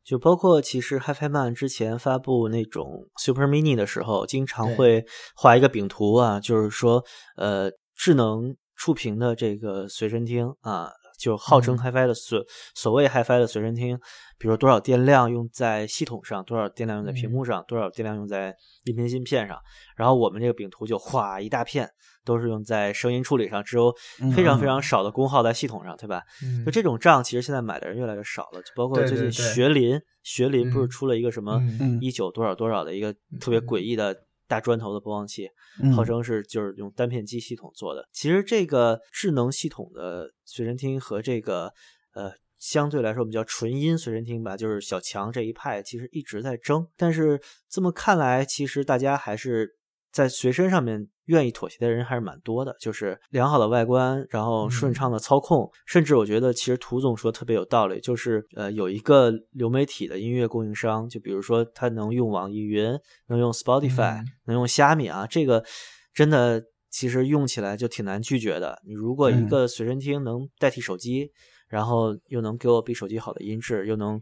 [0.04, 5.04] 就包括其实 HiFi Man 之前发布那种 Super Mini 的时候，经常会
[5.36, 7.04] 画一个饼图啊，就是说
[7.36, 11.78] 呃智能触屏的这个随身听啊，就号称嗯。
[11.78, 13.96] HiFi 的所、所谓 HiFi 的随身听，
[14.40, 18.52] 比如说多少电量用在系统上，多少电量用在屏幕上，多少电量用在
[18.82, 19.56] 音频芯片上，
[19.96, 21.88] 然后我们这个饼图就哗一大片，
[22.24, 23.94] 都是用在声音处理上，只有
[24.34, 26.20] 非常非常少的功耗在系统上，对吧？
[26.42, 28.60] 嗯就这种账，其实现在买的人越来越少了。
[28.62, 29.54] 就包括最近对对对。
[29.54, 31.62] 学林，学林不是嗯出了一个什么
[32.00, 33.62] 一九多少多少的一个特别嗯。
[33.64, 34.12] 诡异的
[34.46, 35.48] 大砖头的播放器，
[35.82, 38.08] 嗯号称是就是用单片机系统做的。
[38.12, 41.72] 其实这个智能系统的随身听和这个
[42.14, 42.32] 呃。
[42.62, 46.86] 相对来说，我们叫纯音随身听吧，就是小强这一派，其实一直在争。
[46.96, 49.76] 但是这么看来，其实大家还是
[50.12, 65.64] 在随身上面愿意妥协的人还是蛮多的，就是良好的外观，然后顺畅的操控，甚至我觉得其实涂总说特别有道理，就是呃有一个流媒体的音乐供应商，就比如说他能用网易云，能用 Spotify，、嗯能用虾米啊，这个
[66.12, 68.78] 真的其实用起来就挺难拒绝的。
[68.84, 71.30] 你如果一嗯个随身听能代替手机，
[71.68, 74.20] 然后又能给我比手机好的音质，又能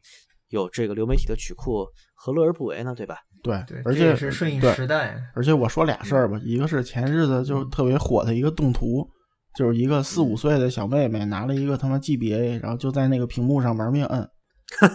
[0.48, 2.94] 有这个流媒体的曲库，何乐而不为呢？
[2.94, 3.16] 对吧？
[3.42, 5.20] 对对，，而且也是顺应对时代。
[5.34, 9.08] 而且我说俩事儿吧，一个是前日子就特别火的一个动图，
[9.56, 14.20] 就是一个四五岁的小妹妹拿了一个他妈 GBA，然后就在那个屏幕上玩命摁，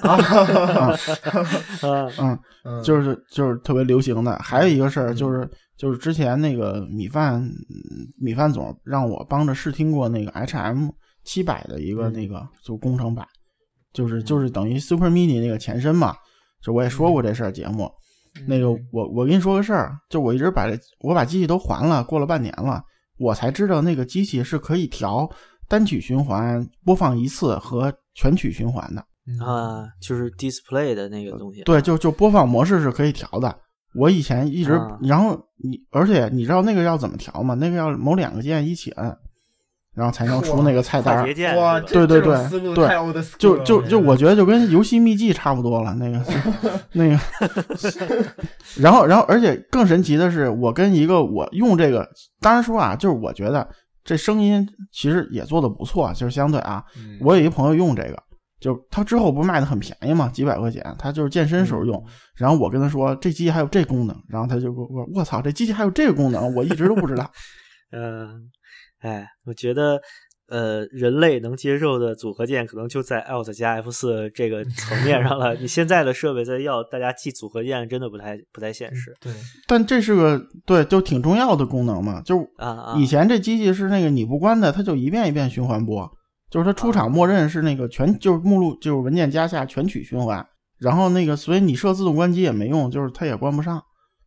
[0.03, 0.95] 啊，
[2.19, 4.35] 嗯，嗯，就是就是特别流行的。
[4.37, 7.53] 还有一个事儿就是就是之前那个米饭嗯
[8.19, 10.89] 米饭总让我帮着试听过那个 HM
[11.23, 13.25] 七百的一个嗯那个就工程版，
[13.91, 16.15] 就是就是等于 Super Mini 那个前身嘛。
[16.61, 17.91] 就我也说过这事儿节目，
[18.47, 22.83] 那个我我跟你说个事儿，就我一直把这我把机器都还了，过了半年了，
[23.17, 25.29] 我才知道那个机器是可以调
[25.67, 29.05] 单曲循环播放一次和全曲循环的。
[29.27, 31.63] 嗯啊，就是 display 的那个东西。
[31.63, 33.57] 对，就就播放模式是可以调的。
[33.95, 37.55] 我以前一直，啊然后你，而且你知道那个要怎么调吗？
[37.55, 39.17] 那个要某两个键一起摁，
[39.95, 41.23] 然后才能出那个菜单儿。
[41.79, 42.85] 对对对思路对
[43.39, 46.19] 就就就我觉觉得就跟游戏秘籍差不多了，那个
[46.93, 47.19] 那个，
[48.81, 52.09] 然后然后而且更神奇的是，我跟一个我用这个，
[52.41, 53.67] 当然说啊，就是我觉得
[54.03, 58.17] 这声音其实也做的不错，就是相对啊，嗯我有一朋友用这个，
[58.59, 62.03] 就他之后不是卖的很便宜嘛，几百块钱，他就是健身时候用。
[62.35, 67.29] 然后我跟他说这机器还有这功能，然后他就给我说我操，这机器还有这个功能，我一直都不知道。
[67.95, 68.49] 嗯，
[69.05, 70.01] 哎，我觉得，
[70.49, 75.53] 呃，人类能接受的组合键可能就在 Alt 加 F 四这个 层面上了。
[75.53, 79.31] 你现在的设备再要大家记组合键，真的不太不太现实对，
[79.67, 82.47] 但这是个对，就挺重要的功能嘛，就！
[82.97, 86.09] 以前这机器是那个你不关的，它就一遍一遍循环播，
[86.49, 90.43] 就是它出厂默认是那个全就是目录就是文件夹下全曲循环，
[90.79, 93.79] 然后那个所以你设自动关机也没用，就是它也关不上。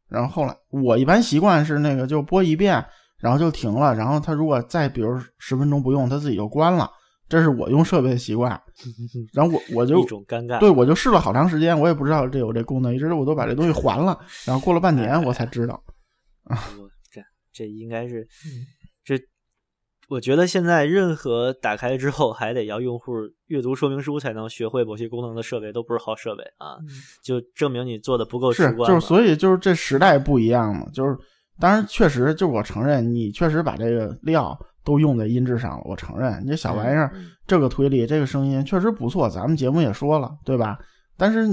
[0.09, 2.85] 然后后来我一般习惯是那个就播一遍，
[3.21, 6.91] 然后就停了，然后它如果再比如十分钟不用，它自己就关了，
[7.29, 8.51] 这是我用设备的习惯。
[9.35, 10.59] 然后我我就一种尴尬。
[10.61, 15.83] 对我就试了好长时间，我也不知道这有这功能，一直我都把这东西还了，然后过了半年我才知道。
[16.49, 16.57] 啊
[17.12, 17.21] 这
[17.53, 18.64] 这应该是嗯
[19.05, 19.19] 这，
[20.09, 23.12] 我觉得现在任何打开之后还得要用户
[23.47, 26.79] 阅读说明书才能学会某些功能的设备都不是好设备啊，
[27.23, 28.95] 就证明你做的不够直是，观嘛。
[28.95, 31.14] 就是所以就是这时代不一样嘛，就是
[31.61, 37.31] 当然确实就我承认你确实把这个料都用在音质上了，我承认你这小玩意儿、嗯。
[37.47, 40.79] 这个推理这个声音确实不错，咱们节目也说了对吧？
[41.17, 41.49] 但是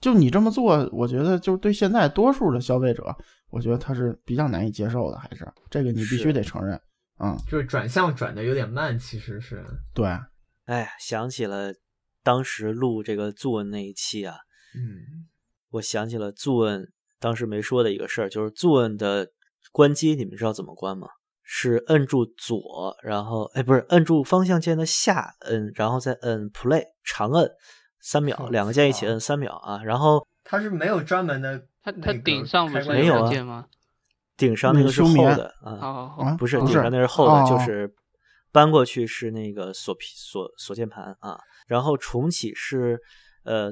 [0.00, 3.14] 就你这么做，我觉得就是对现在多数的消费者，
[3.50, 6.80] 我觉得他是比较难以接受的，还是这个你必须得承认，
[7.18, 9.62] 嗯，就是转向转的有点慢，其实是，
[9.94, 10.06] 对，
[10.64, 11.72] 哎，想起了
[12.22, 14.36] 当时录这个 Zoom 那一期啊，
[14.74, 15.26] 嗯，
[15.70, 16.86] 我想起了 Zoom
[17.20, 19.28] 当时没说的一个事儿，就是 Zoom 的
[19.76, 21.06] 关机，你们知道怎么关吗？
[21.42, 27.46] 是摁住左，然后哎，不是摁住方向键的下摁，然后再摁 Play 长摁
[28.00, 33.30] 三秒，两个键一起摁三秒啊，然后它是没有专门的它它顶上没有？
[34.34, 37.94] 顶上那个是厚的啊，哦，啊，不是不是顶上那是厚的，就哦是
[38.50, 42.98] 搬过去是那个锁皮锁锁键盘啊，然后重启是
[43.44, 43.70] 呃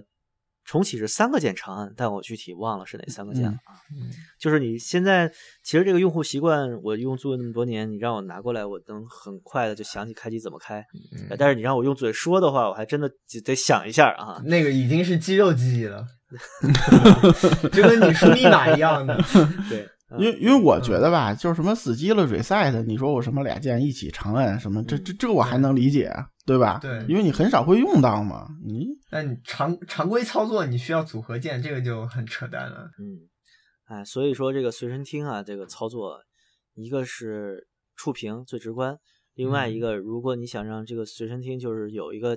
[0.65, 3.77] 重启是三个键长按，但我具体忘了是哪三个键了啊。
[3.93, 5.31] 嗯就是你现在
[5.63, 10.85] 其实这个用户习惯，我用做那么多年，你让我拿过来，我能很快的就想起开机怎么开。
[11.39, 14.43] 但是你让我用嘴说的话，我还真的得得想一下啊。
[14.45, 16.07] 那个已经是肌肉记忆了，
[17.73, 19.17] 就跟你输密码一样的。
[19.69, 26.13] 对，嗯因为因为我觉得吧，就是什么死机了 reset，你说我什么俩键一起长按什么，这这这我还能理解，
[26.45, 26.79] 对吧？
[26.81, 28.47] 对因为你很少会用到嘛。
[28.65, 32.89] 你那你常常规操作你需要组合键，这个就很扯淡了。
[32.99, 33.29] 嗯，
[33.87, 36.19] 哎，所以说这个随身听啊，这个操作，
[36.75, 38.97] 一个是触屏最直观，
[39.35, 42.37] 另外一个，如果你想让这个随身听就是有一个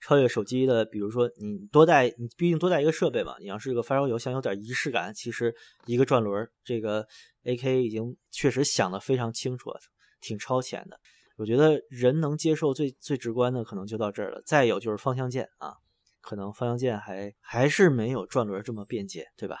[0.00, 5.54] 超越手机的，比如说你多带，你毕竟多带一个设备嘛，你要是个发烧友，想有点仪式感，其实
[5.86, 7.06] 一个转轮儿，这个
[7.44, 9.80] AK 已经确实想得非常清楚了，
[10.20, 10.98] 挺超前的。
[11.36, 15.74] 我觉得人能接受最最直观的可能就到这儿了，再有就是方向键啊，
[16.20, 19.58] 可能方向键还还是没有转轮儿这么便捷，对吧？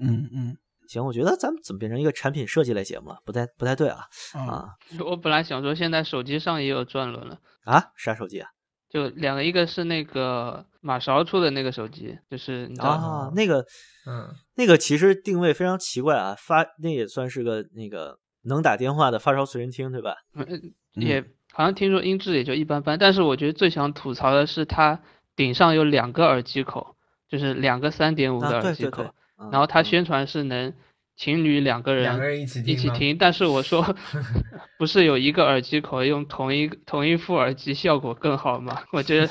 [0.00, 0.56] 嗯嗯
[0.88, 3.18] 行，我觉得咱们怎么变成一个产品设计类节目了？
[3.26, 4.68] 不太不太对啊啊啊
[5.00, 7.92] 我本来想说现在手机上也有转轮了，啊！
[7.94, 8.48] 啥手机啊？
[8.88, 13.64] 就两个，一个是那个马勺出的那个手机，就是你知道啊，那个
[14.06, 20.16] 嗯，那个其实定位非常奇怪啊，发那也算是个那个能打电话的发烧随身听，对吧？
[20.34, 21.22] 嗯也
[21.52, 25.00] 好像听说音质也就一般般，但是我觉得最想吐槽的是它
[25.36, 26.96] 顶上有两个耳机口，
[27.28, 29.10] 就是两个三点五的啊，耳机口，对对对。
[29.10, 29.14] 嗯
[29.52, 30.74] 然后它嗯宣传是能
[31.18, 33.84] 情侣两个人两个人一起一起听，但是我说
[34.78, 38.82] 不是有一个耳机口用同一同一副耳机效果更好吗？
[38.94, 39.26] 我觉得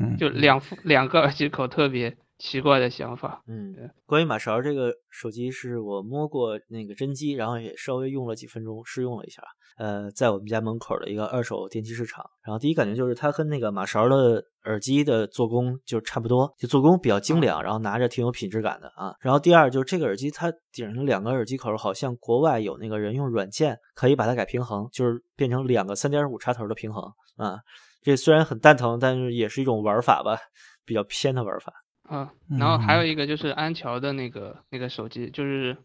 [0.00, 3.42] 嗯就两副两个耳机口特别奇怪的想法。
[3.48, 3.74] 嗯，
[4.06, 9.42] 关于马勺这个手机，是我摸过那个真机，然后也稍微用了几分钟，试用了一下。
[9.76, 19.14] 呃，在我们家门口的一个二手电器市场，然后第一感觉就是它跟那个马勺的耳机的做工就差不多，就做工比较精良，然后拿着挺有品质感的啊。
[19.20, 27.02] 然后第二就是这个耳机它顶上两个耳机口，好像国外有那个人用软件可以把它改平衡，就是变成两个三点五插头的平衡
[27.36, 27.58] 啊。
[28.02, 30.36] 这虽然很蛋疼，但是也是一种玩法吧，
[30.84, 31.72] 比较偏的玩法。
[32.02, 35.76] 啊，然后还嗯有一个就是安桥的那个那个手机，就是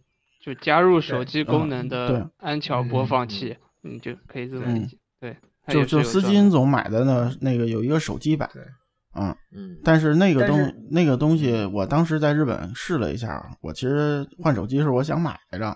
[0.42, 3.56] 就加入手机功能的安桥播嗯放器，
[3.88, 4.98] 你就可以这么嗯理解。
[5.20, 8.62] 对，它就是就司机有转的总买的呢，那个有一个手机版，对，
[9.16, 15.76] 嗯，嗯，但是那个东那个东西，我当时在日本试了一下，我其实换手机是我想买来着，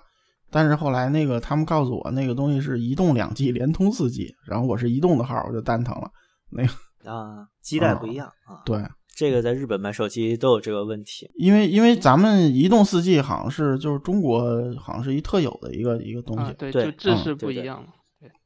[0.51, 6.11] 但是后来那个他们告诉我，那个东西是移动两 G 联通四 G，然后我是移动的号，我就蛋疼了。
[6.51, 8.61] 那个啊，基带不一样啊。
[8.63, 8.79] 对，
[9.15, 11.27] 这个在日本买手机都有这个问题。
[11.35, 14.43] 因为因为咱们移动四 G 好像是就是中国
[14.75, 17.93] 好像是一特有的一个一个东西，啊，对，对就制嗯式不一样嘛。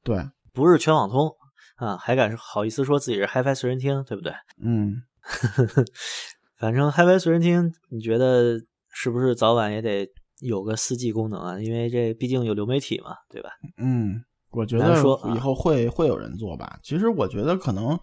[0.05, 0.23] 对，
[0.53, 1.29] 不是全网通
[1.75, 4.31] 啊，还敢好意思说自己是 HiFi 随身听，对不对？
[4.63, 5.01] 嗯，
[6.57, 8.57] 反正 HiFi 随身听，你觉得
[8.93, 10.07] 是不是早晚也得
[10.39, 11.59] 有个四 G 功能啊？
[11.59, 13.49] 因为这毕竟有流媒体嘛，对吧？
[13.77, 16.79] 嗯，我觉得说啊以后会、会有人做吧。
[16.83, 17.99] 其实我觉得可能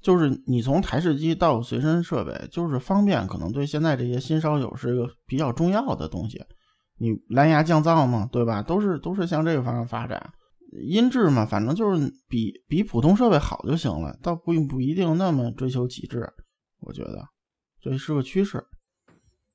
[0.00, 6.42] 就是你从台式机到随身设备，就是方便，可能对现在这些新烧友是一个比较重要的东西。
[6.96, 8.62] 你蓝牙降噪嘛，对吧？
[8.62, 10.32] 都是都是向这个方向发展。
[10.72, 16.26] 音质嘛，反正就是比比普通设备好就行了，倒不不一定那么追求极致。
[16.80, 17.24] 我觉得
[17.82, 18.58] 这是个趋势。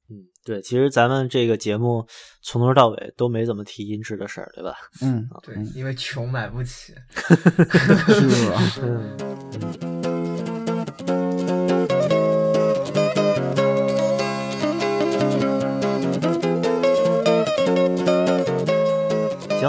[0.10, 2.06] 嗯，对，其实咱们这个节目
[2.44, 4.76] 从头到尾都没怎么提音质的事儿，对吧？
[5.02, 6.94] 嗯，对嗯，因为穷买不起。
[7.16, 8.62] 是啊。
[8.84, 10.05] 嗯。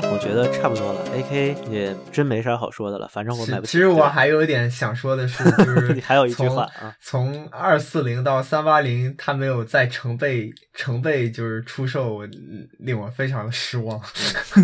[0.00, 1.00] 行，我觉得差不多了。
[1.14, 3.72] AK 也真没啥好说的了，反正我买不起。
[3.72, 12.28] 其实我还有一点想说的是， 就是你还有一句话啊从二四零到三八零，它没有再成倍成倍就是出售，我
[12.78, 14.00] 令我非常的失望。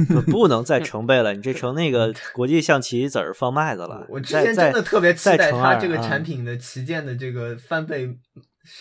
[0.08, 4.06] 不 不能再成倍了，你这成那个国际象棋子儿放麦子了。
[4.08, 8.08] 我之前真的特别期待它这个产品的旗舰的这个翻倍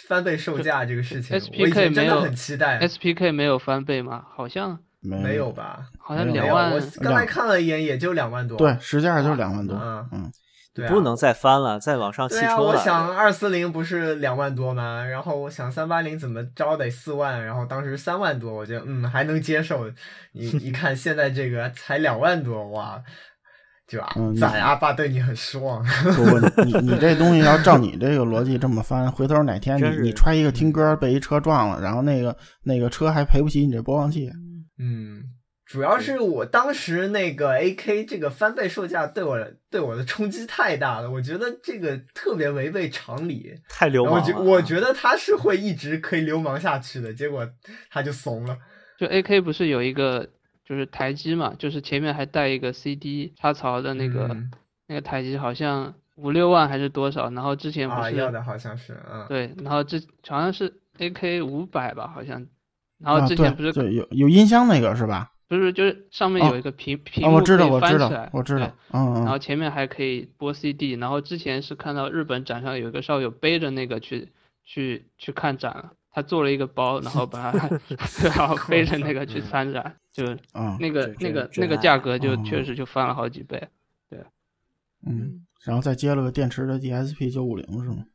[0.07, 2.79] 翻倍售价这个事情，SPK 我以前真的没有很期待。
[2.79, 4.23] SPK 没有翻倍吗？
[4.35, 5.87] 好像没没有吧？
[5.99, 8.57] 好像两万我刚才看了一眼，也就两万多。
[8.57, 9.75] 对，实际上就是两万多。
[9.75, 10.31] 嗯嗯，
[10.75, 12.67] 对啊，不能再翻了，再往上汽对啊，车了。
[12.67, 15.03] 我想二四零不是两万多吗？
[15.03, 19.89] 然后我想三八零怎么着得四万，然后当时三万多，我觉得嗯还能接受。
[20.33, 23.01] 你一看现在这个才两万多，哇，
[23.87, 25.83] 就啊嗯，崽阿爸对你很失望。
[25.83, 34.29] 不不，你你这东西要照你这个逻辑这么翻，回头哪天你你揣一个听歌被一车撞了，然后那个那个车还赔不起你这播放器。
[34.81, 35.23] 嗯，
[35.65, 39.37] 主要是我当时那个 AK 这个翻倍售价对我
[39.69, 43.53] 对我的冲击太大了，我觉得这个特别违背常理。
[43.69, 44.51] 太流我觉氓了。
[44.51, 47.47] 我觉得他是会一直可以流氓下去的，结果
[47.89, 48.57] 他就怂了。
[48.97, 50.27] 就 AK 不是有一个
[50.65, 54.51] 就是台机嘛，就是前面还带一个 CD 插槽的那个、嗯
[54.87, 57.29] 那个台机，好像五六万还是多少？
[57.29, 59.25] 然后之前不啊，是、要的好像是嗯。
[59.29, 59.97] 对，然后这
[60.27, 62.45] 好像是 AK 五百吧，好像，
[63.03, 65.31] 然后啊，之前不是、对，就有有音箱那个是吧？
[65.47, 68.73] 不是就是上面哦有一个屏、屏啊，幕我知道，我知道翻起来，我知道对。
[68.93, 74.29] 嗯然后嗯，前面还可以播 CD，然后之前是看到日本展上有一个少友背着那个去
[74.63, 77.69] 去去看展了，他做了一个包，然后把它
[78.23, 83.61] 然后背着那个去参展，就啊，那个这那个那个价格就哦确实就翻了好几倍。
[84.09, 84.19] 对
[85.05, 87.97] 嗯，然后再接了个电池的 DSP 九五零是吗？
[87.97, 88.05] 嗯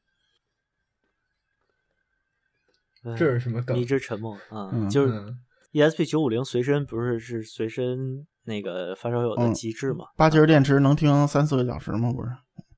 [3.14, 5.38] 这是什么梗迷之沉默啊，嗯就是嗯
[5.72, 10.06] ESP 九五零随身不是是随身那个发烧友的嗯极致嘛？
[10.16, 12.10] 八节电池能听三四个小时吗？
[12.12, 12.30] 不是？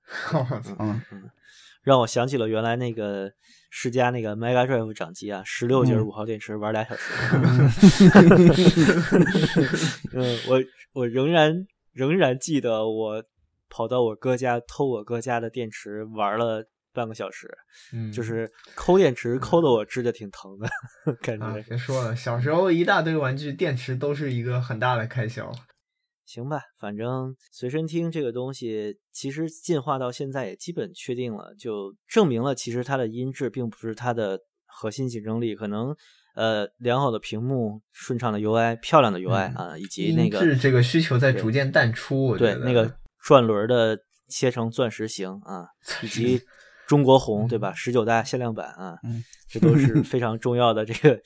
[0.37, 1.01] 我操嗯，
[1.83, 3.31] 让我想起了原来那个
[3.71, 7.13] 世嘉那个 Mega Drive 掌机啊，十六节嗯五号电池玩俩小时。
[10.15, 10.63] 嗯，我
[10.95, 13.23] 我仍然仍然记得我
[13.69, 16.65] 跑到我哥家偷我哥家的电池玩了
[16.99, 17.49] 半个小时，
[17.93, 20.69] 嗯，就是抠电池抠的我指甲挺疼的，
[21.23, 21.63] 感啊觉，。
[21.69, 25.51] 别说了，小时候一大堆玩具，电池都是一个很大的开销。
[26.27, 35.95] 行吧，反正随身听这个东西，其实进化到现在也基本确定了，就证明了其实它的音质并不是它的核心竞争力，可能
[36.35, 43.99] 呃良好的屏幕、顺畅的 UI、漂亮的 UI 嗯啊，以及那个音质这个需求在逐渐淡出，对那个转轮的
[44.29, 45.65] 切成钻石形啊，
[46.03, 46.43] 以 及
[46.89, 47.73] 中国红对吧？
[47.73, 51.21] 十九大限量版啊，嗯这都是 非常重要的这个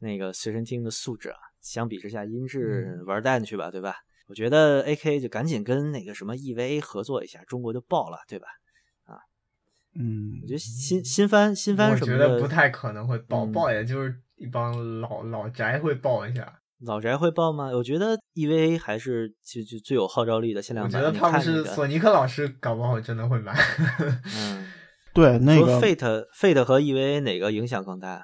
[0.00, 1.36] 那个随身听的素质啊。
[1.60, 3.96] 相比之下，音质玩蛋去吧，对吧？
[4.28, 8.46] 我觉得 AK 就赶紧跟那个什么 EVA 合作一下，中国就爆了，对吧？
[9.04, 9.18] 啊
[9.98, 16.60] 嗯我觉得新新番新番什么的，觉得不太可能会爆，嗯爆也就是一帮老老宅会爆一下。
[16.80, 17.70] 老宅会爆吗？
[17.74, 21.02] 我觉得 EVA 还是就就最有号召力的限量版。
[21.02, 23.52] 我觉得他们是索尼克老师，搞不好真的会买。
[24.36, 24.68] 嗯，
[25.20, 28.22] 对，那个 Fate Fate 和 EVA 哪个影响更大？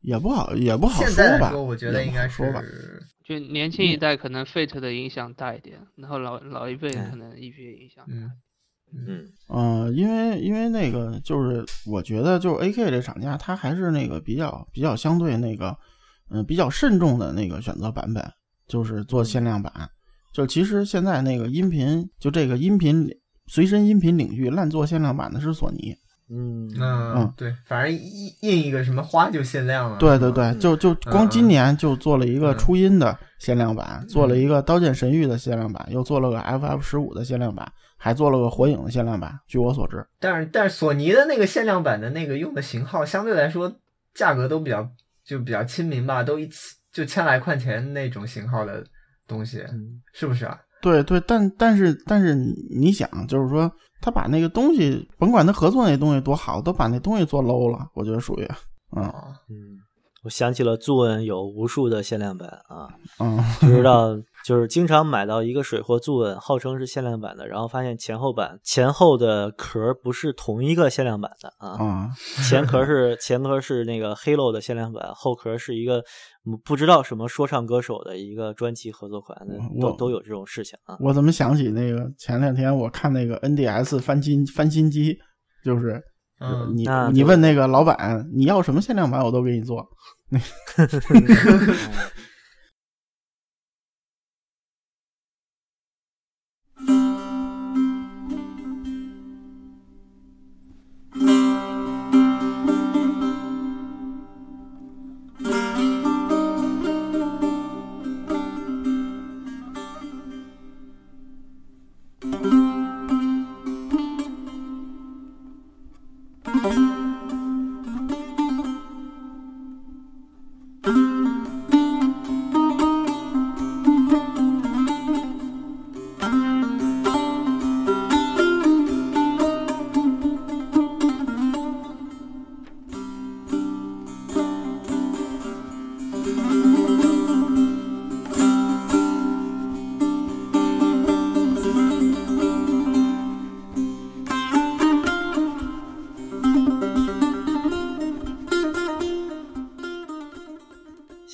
[0.00, 1.50] 也不好，也不好现在来吧？
[1.50, 2.60] 说，我觉得应该说吧。
[2.60, 8.04] 是就年轻一代可能 Fate 的影响大一点，然后老老一辈嗯可能 EVA 影响。
[8.08, 8.30] 嗯
[8.92, 15.76] 嗯嗯，因为因为那个就是我觉得就是 AK 这厂家，它还是那个比较比较相对那个
[16.30, 18.24] 嗯比较慎重的那个选择版本。
[18.68, 19.72] 就是做限量版。
[20.32, 23.08] 就其实现在那个音频，就这个音频
[23.46, 25.94] 随身音频领域滥做限量版的是索尼。
[26.28, 29.96] 嗯嗯嗯，对，反正印印一个什么花就限量了。
[29.98, 39.38] 对对对，就就光今年就做了一个嗯初音的限量版，做了一个《刀剑神域》的限量版，又做了个 FF 十五的限量版，还做了个火影的限量版。
[39.46, 43.72] 据我所知，但是但是索尼的那个限量版的那个用的型号相对来说
[44.12, 44.90] 价格都比较
[45.24, 48.84] 就比较亲民吧，都一次就千来块钱那种型号的
[49.28, 50.58] 东西，嗯是不是啊？
[50.86, 53.68] 对对，但但是但是你你想，就是说
[54.00, 58.48] 他把那个东西，甭管他合作那东西多好，都把那东西做 low 了，我觉得属于，
[58.96, 59.80] 嗯啊，嗯，
[60.22, 62.86] 我想起了 Zune 有无数的限量版啊，
[63.18, 64.16] 嗯，不知道
[64.46, 72.10] 就是经常买到一个水货 Zune，号称是限量版的，然后发现前后版前后的壳不是同一个限量版的啊，啊，
[72.48, 75.98] 前壳是前壳是那个 Halo 的限量版，后壳是一个
[76.44, 80.96] 嗯不知道什么说唱歌手的一个专辑合作款的，都都有这种事情啊。
[81.00, 85.18] 我怎么想起那个前两天我看那个 NDS 翻新翻新机，
[85.64, 86.00] 就是
[86.38, 89.84] 嗯你你问那个老板你要什么限量版，我都给你做。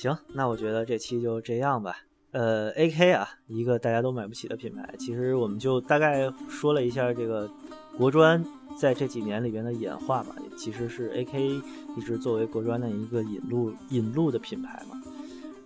[0.03, 1.95] 行，那我觉得这期就这样吧。
[2.31, 7.49] 呃，AK 啊，一个大家都买不起的品牌，其实我们就大概说了一下这个
[7.97, 8.43] 国专
[8.77, 11.61] 在这几年里边的演化吧，其实是 AK
[11.95, 15.01] 一直作为国专的一个引路引路的品牌嘛。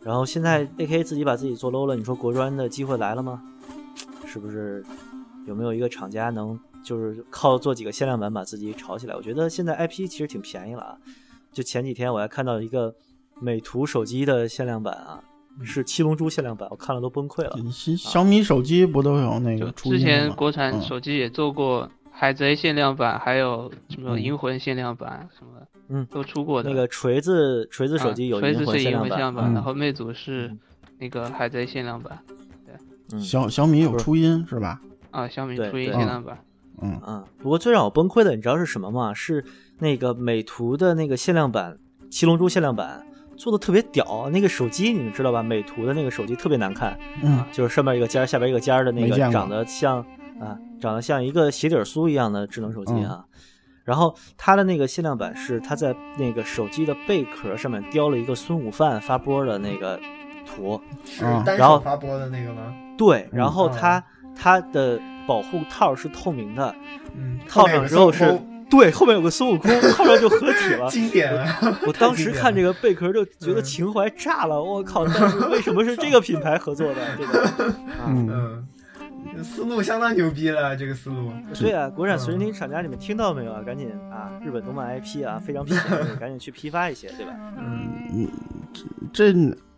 [0.03, 3.41] 然后现在 AK 自己把自己做 low 了，你说国专的机会来了吗？
[4.27, 4.85] 是不是
[5.47, 9.15] 有没有一个厂家能就是靠做几个限量版把自己炒起来？
[9.15, 10.97] 我觉得现在 IP 其实挺便宜了啊。
[11.51, 12.93] 就前几天我还看到一个
[13.39, 15.19] 美图手机的限量版啊，
[15.64, 17.55] 是七龙珠限量版，我看了都崩溃了。
[17.97, 20.81] 小米手机不都有那个初音之前国产嗯。
[20.81, 24.22] 手机也做过海贼限量版，还有什么嗯。
[24.22, 26.69] 银魂限量版，什么嗯都出过的。
[26.69, 30.59] 那个锤子锤子手机有啊锤子是银银魂限量版，然后魅族是嗯。
[30.99, 32.19] 那个海贼限量版
[33.09, 34.81] 对小小米有初音是吧？
[35.11, 36.43] 啊，小米初音限量版。
[36.81, 36.99] 嗯。
[37.05, 39.14] 嗯，不过最让我崩溃的，你知道是什么吗？
[39.14, 39.45] 是
[39.80, 41.77] 那个美图的那个限量版
[42.09, 43.05] 七龙珠限量版
[43.38, 45.43] 做的特别屌，那个手机你们知道吧？
[45.43, 49.99] 美图的那个手机特别难看，嗯就是上面一个尖儿，下边一个尖儿的那个，长得像
[50.39, 53.26] 啊，长得像一个鞋底酥一样的智能手机嗯啊。
[53.84, 59.97] 然后它的那个限量版是它在那个手机的贝壳上面雕了一个孙悟饭发波的那个
[60.45, 62.76] 图，是然后手发波的那个吗？
[62.97, 64.03] 对，然后嗯它
[64.35, 66.76] 它的保护套是透明的，
[67.15, 68.38] 嗯，套上之后是
[68.69, 70.89] 对，后面有个孙悟空，后面就合体了。
[70.91, 71.57] 经典啊！
[71.88, 75.06] 我当时看这个，贝壳就觉得嗯情怀炸了，我靠！
[75.07, 77.02] 但是为什么是这个品牌合作的？
[77.18, 77.44] 这个，
[77.98, 78.65] 啊，嗯，
[79.35, 81.31] 嗯，思路相当牛逼了，这个思路。
[81.53, 83.61] 对啊，国产随身嗯听厂家，你们听到没有啊？
[83.65, 85.81] 赶紧啊，日本动漫 IP 啊，非常便宜，
[86.19, 87.31] 赶紧去批发一些，对吧？
[87.57, 88.27] 嗯，
[89.14, 89.34] 这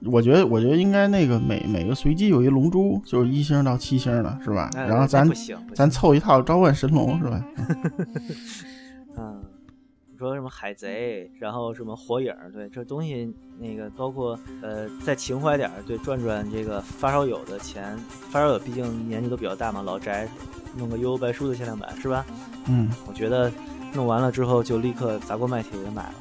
[0.05, 4.69] 我觉得我觉得应该那个每每个随机有一龙珠，就是一星到七星的是吧？
[4.75, 5.29] 哎然后咱
[5.75, 7.43] 咱凑一套召唤神龙是吧？
[10.19, 17.97] 说什么海贼，然后什么火影，对，这东西那个包括呃再情怀点儿，对，赚赚这个发烧友的钱，
[18.29, 20.27] 发烧友毕竟年纪都比较大嘛，老宅
[20.77, 22.25] 弄个悠悠白书的限量版是吧？
[22.67, 23.49] 嗯我觉得
[23.93, 26.13] 弄完了之后就立刻砸锅卖铁给买了。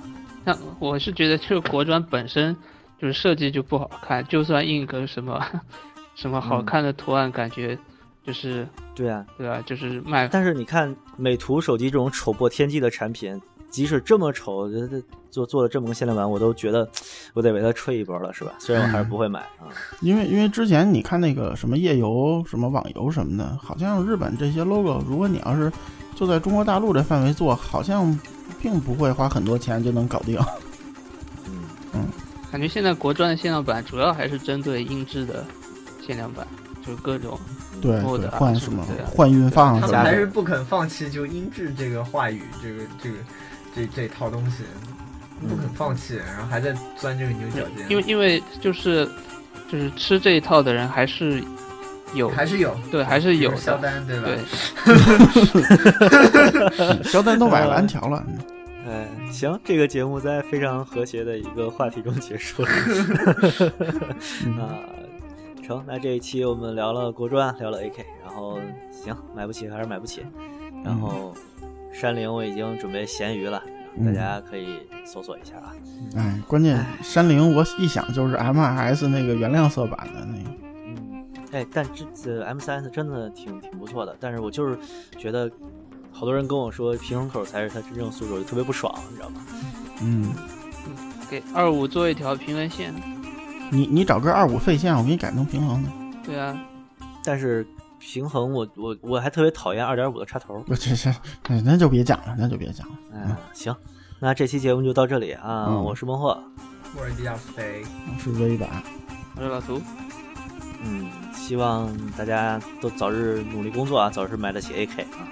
[0.44, 2.56] 那我是觉得这个国专本身
[2.98, 5.44] 就是设计就不好看，就算印个什么
[6.14, 7.76] 什么好嗯看的图案，感觉
[8.22, 9.60] 就是对啊，对啊？
[9.66, 16.88] 就是卖但是你看美图手机这种丑破天际的产品，即使这么丑，这这做做了这么个限量版，我都觉得
[17.34, 18.52] 我得为它吹一波了，是吧？
[18.58, 19.68] 虽然我还是不会买啊。
[20.00, 25.70] 因为因为之前你看那个什么夜游、什么网游什么的，好像日本这些 logo，如果你要是
[26.14, 28.18] 就在中国大陆这范围做，好像
[28.60, 30.38] 并不会花很多钱就能搞定。
[31.46, 31.62] 嗯
[31.94, 32.06] 嗯，
[32.50, 35.44] 感觉现在国专的限量版主要还是针对音质的
[36.04, 36.46] 限量版，
[36.84, 37.38] 就是各种
[37.80, 38.00] 对
[38.30, 43.16] 换什么换运放什么，他们还是不肯放弃就音质这个话语，这个这个
[43.86, 44.64] 这这套东西，
[45.40, 47.86] 不肯放弃，然后还在钻这个牛角尖。
[47.88, 49.08] 因为因为就是
[49.70, 51.42] 就是吃这一套的人还是
[52.14, 54.28] 有还是有对还是有肖，丹对吧？
[56.74, 58.24] 对， 肖丹都买蓝条了，
[58.86, 62.68] 哎，行，这个节目在非常和谐的一个话题中结束了。
[64.44, 64.78] 嗯啊，
[65.64, 68.58] 成，那这一期我们聊了国专，聊了 AK，然后
[68.90, 70.24] 行，买不起还是买不起。
[70.84, 71.34] 然后
[71.98, 73.64] 山灵我已经准备咸鱼了，大
[73.96, 75.74] 嗯家可以搜索一下啊。
[76.14, 80.50] 哎，关键山灵我一想就是 M S 那个原谅色版的那个，
[80.86, 84.78] 嗯，哎，但这这 M 3 S 真的挺挺不错的，但是我就是
[85.18, 85.50] 觉得
[86.12, 89.40] 好多人跟我说平衡口才是它真正诉求，就特别不爽，你知道吗？
[90.00, 90.32] 嗯，
[91.28, 92.94] 给二五做一条平衡线，
[93.72, 95.90] 你你找根二五废线，我给你改成平衡的，
[96.24, 96.56] 对啊，
[97.24, 97.66] 但是
[97.98, 100.62] 平衡我我我还特别讨厌二点五的插头。
[100.68, 101.10] 我 这这，
[101.44, 103.74] 哎，那就别讲了，那就别讲了，嗯，行，
[104.20, 106.38] 那这期节目就到这里啊，嗯我是孟获，
[106.96, 107.82] 我是迪亚斯飞，
[108.22, 108.68] 是微版，
[109.36, 109.80] 我是老图，
[110.84, 115.28] 嗯，希望大家都早日努力工作啊，早日买得起 AK 啊，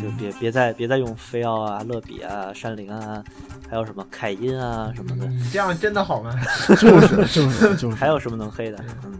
[0.00, 3.22] 就嗯，别别再别再用飞奥啊、乐比啊、山林啊，
[3.68, 6.34] 还有什么凯因啊什么的，你这样真的好吗？
[6.68, 8.78] 就是就是就是， 还有什么能黑的？
[9.04, 9.12] 嗯。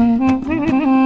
[0.00, 0.99] Mm-hmm.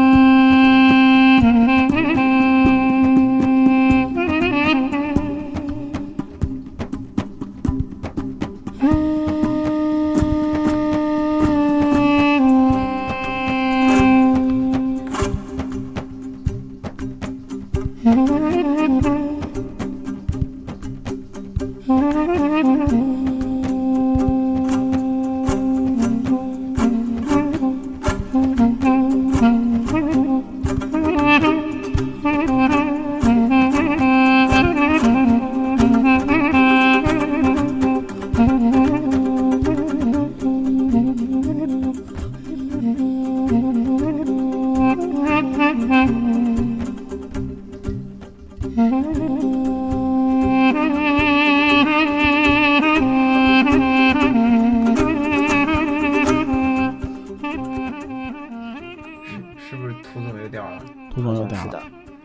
[60.42, 60.82] 又掉了？
[61.14, 61.82] 涂总又掉了，是的，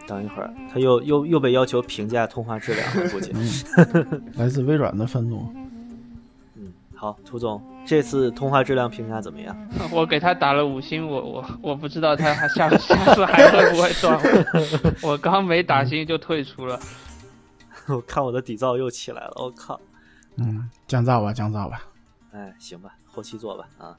[0.08, 3.32] 等一会儿他又又又被要求评价通话质量了，估计。
[3.34, 5.59] 嗯， 来自微软的愤怒，嗯，
[7.00, 9.56] 好，涂总，这次通话质量评价怎么样？
[9.90, 14.20] 我给他打了五星，我我我不知道他还下下次还会不会撞
[15.02, 16.78] 我， 我刚没打星就退出了。
[17.88, 19.80] 我看我的底噪又起来了，我靠！
[20.36, 21.82] 嗯，降噪吧，降噪吧，
[22.34, 23.96] 哎，行吧，后期做吧啊。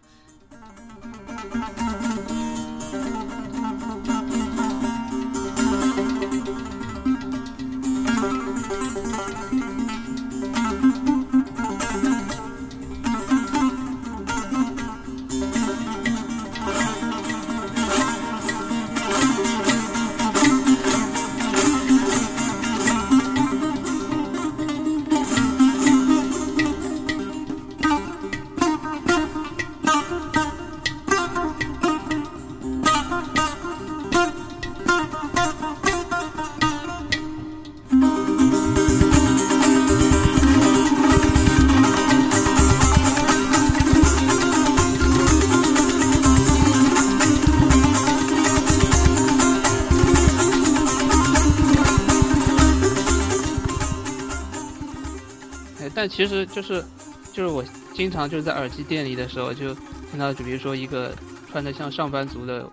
[56.01, 56.83] 但其实就是
[57.31, 57.63] 就是我
[57.93, 59.75] 经常就是在耳机店里的时候，就
[60.11, 61.13] 听到就比如说一个
[61.51, 62.67] 穿的像上班族的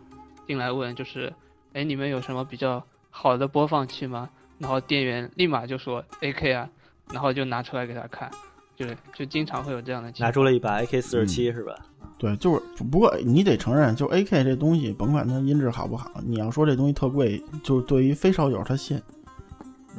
[0.48, 1.34] 进来问，就是
[1.74, 4.30] 哎你们有什么比较好的播放器吗？
[4.60, 6.70] 然后店员立马就说 AK 啊，
[7.12, 8.32] 然后就拿出来给他看，
[8.78, 10.30] 就是就经常会有这样的情况。
[10.30, 11.76] 拿出了一把 AK 四十七是吧？
[12.18, 19.02] 对，就是不过你得承认，就 AK 这东西，甭管它音质好不好，你要说这东西特贵，就对于非烧友他信，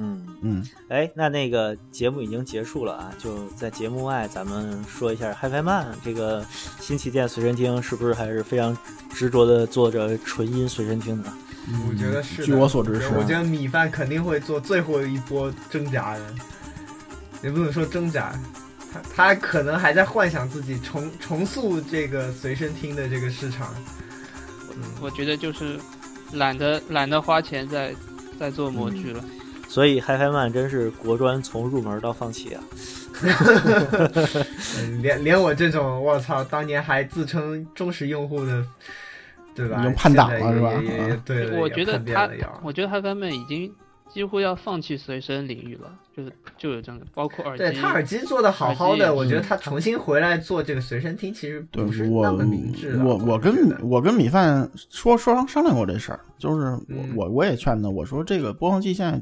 [0.00, 6.46] 嗯，嗯，哎，那那个节目已经结束了啊，就在节目外咱们说一下 HiFi Man 这个
[6.80, 8.76] 新旗舰随身听是不是还是非常
[9.12, 11.32] 执着的做着纯音随身听的？
[11.88, 12.44] 我觉得是。
[12.44, 16.34] 据我所知是啊我觉得米饭肯定会做最后一波挣扎的，
[17.42, 18.32] 也不能说挣扎，
[18.92, 23.74] 他他可能还在幻想自己重重塑这个随身听的这个市场。
[25.00, 25.76] 我觉得就是
[26.34, 27.92] 懒得懒得花钱在
[28.38, 29.24] 在做模具了。
[29.68, 32.64] 所以 HiFi Man 真是国专从入门到放弃啊。
[34.80, 38.64] 嗯连连我这种我操，当年还自称忠实用户的，
[39.54, 39.80] 对吧？
[39.80, 40.72] 已经叛党了是吧
[41.24, 42.30] 对，我觉得他
[42.62, 43.72] 我觉得他根本已经
[44.08, 47.64] 几乎要放弃随身领域了，就是就有这样的，包括耳机。
[47.64, 53.04] 对他耳机做的好好的，我觉得嗯他重新回来做这个随身听，其实不是我那么明智的。
[53.04, 59.20] 我我跟我跟米饭说说商商量过这事儿，就是我、嗯我我也劝他，我说这个播放器现在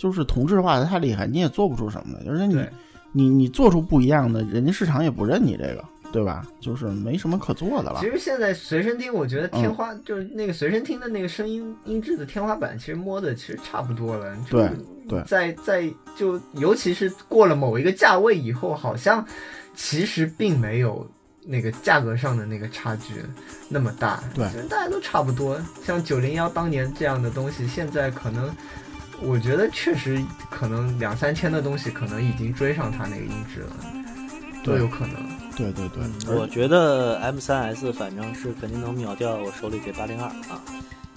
[0.00, 2.66] 就是同质化的太厉害，你也做不出什么来，而且你
[3.12, 6.42] 你你做出不一样的，人家市场也不认你这个，对吧？
[6.58, 8.06] 就是没什么可做的了其。
[8.06, 14.34] 实现在随身听，我觉得嗯天花、就是那个随身听的那个声音音质的天花板，其实摸的其实差不多了。
[14.48, 14.70] 就对
[15.06, 15.86] 对在在
[16.16, 19.22] 就尤其是过了某一个价位以后，好像
[19.74, 21.06] 其实并没有
[21.44, 23.16] 那个价格上的那个差距
[23.68, 24.24] 那么大。
[24.34, 25.60] 对其实大家都差不多。
[25.84, 28.50] 像九零幺当年这样的东西，现在可能。
[29.22, 33.72] 我觉得确实可能两三千的东西，可能已经追上它那个音质了，
[34.64, 35.14] 都有可能。
[35.56, 40.62] 对对对，我觉得 M 三 S 反正是肯定能秒掉我手里这八零二啊。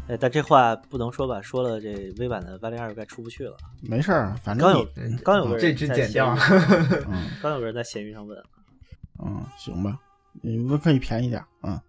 [0.09, 3.55] 哎，但这话不能说吧，说了这微版的八零二该出不去了。
[3.81, 4.85] 没事儿，反正刚有
[5.23, 6.35] 刚有个人这只在剪掉
[7.41, 8.37] 刚有个人在闲鱼上问，
[9.23, 9.97] 嗯，行吧，
[10.41, 11.81] 你们可以便宜点儿啊。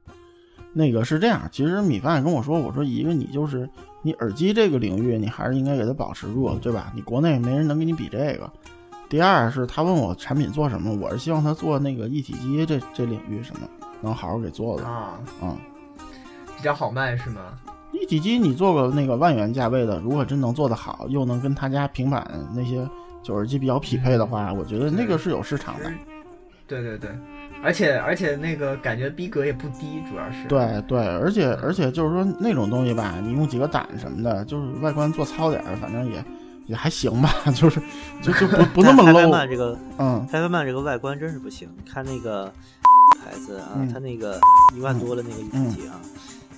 [0.74, 3.66] 那个是这样，其实米饭跟我说，我说一个你就是
[4.02, 6.92] 你耳机这个领域，你还是应该给它保持住，对吧？
[6.94, 8.50] 你国内没人能跟你比这个。
[9.08, 13.68] 第二是他问我产品做什么，我是希望他做那个一体机这这领域什么
[14.00, 15.56] 能好好给做的啊，嗯、
[16.56, 17.40] 比较好卖是吗？
[17.92, 22.88] 一体机你做个那个万元价位的，如果真能做得好，又能跟他家平板那些
[23.22, 25.92] 就耳机比较匹配的话，我觉得那个是有市场的。
[26.66, 27.10] 对对对，
[27.64, 30.46] 而且而且那个感觉逼格也不低，主要是。
[30.48, 36.24] 对对，而且而且就是说那种东西吧，你用几个胆什么的，就是外观做糙点儿，反正也
[36.66, 37.80] 也还行吧， 就是
[38.22, 39.30] 就就不 不那么 low。
[39.30, 42.52] 曼这个嗯，Hi-Fi 曼这个外观真是不行，你看那个
[43.22, 44.38] 牌子啊，嗯它那个
[44.76, 45.98] 一万多的那个一体机啊，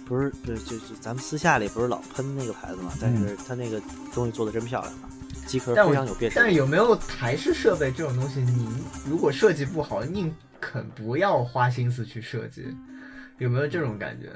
[0.04, 3.80] 不是就就就咱们私下里不是老喷那个牌子嘛，但是它那个
[4.12, 5.06] 东西做的真漂亮啊，
[5.46, 6.36] 机壳但我非常有辨识。
[6.36, 8.68] 但是有没有台式设备这种东西，你
[9.08, 12.66] 如果设计不好，宁肯不要花心思去设计，
[13.38, 14.30] 有没有这种感觉？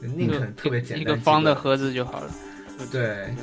[0.00, 2.30] 宁肯特别简单一个方的盒子就好了。
[2.92, 3.34] 对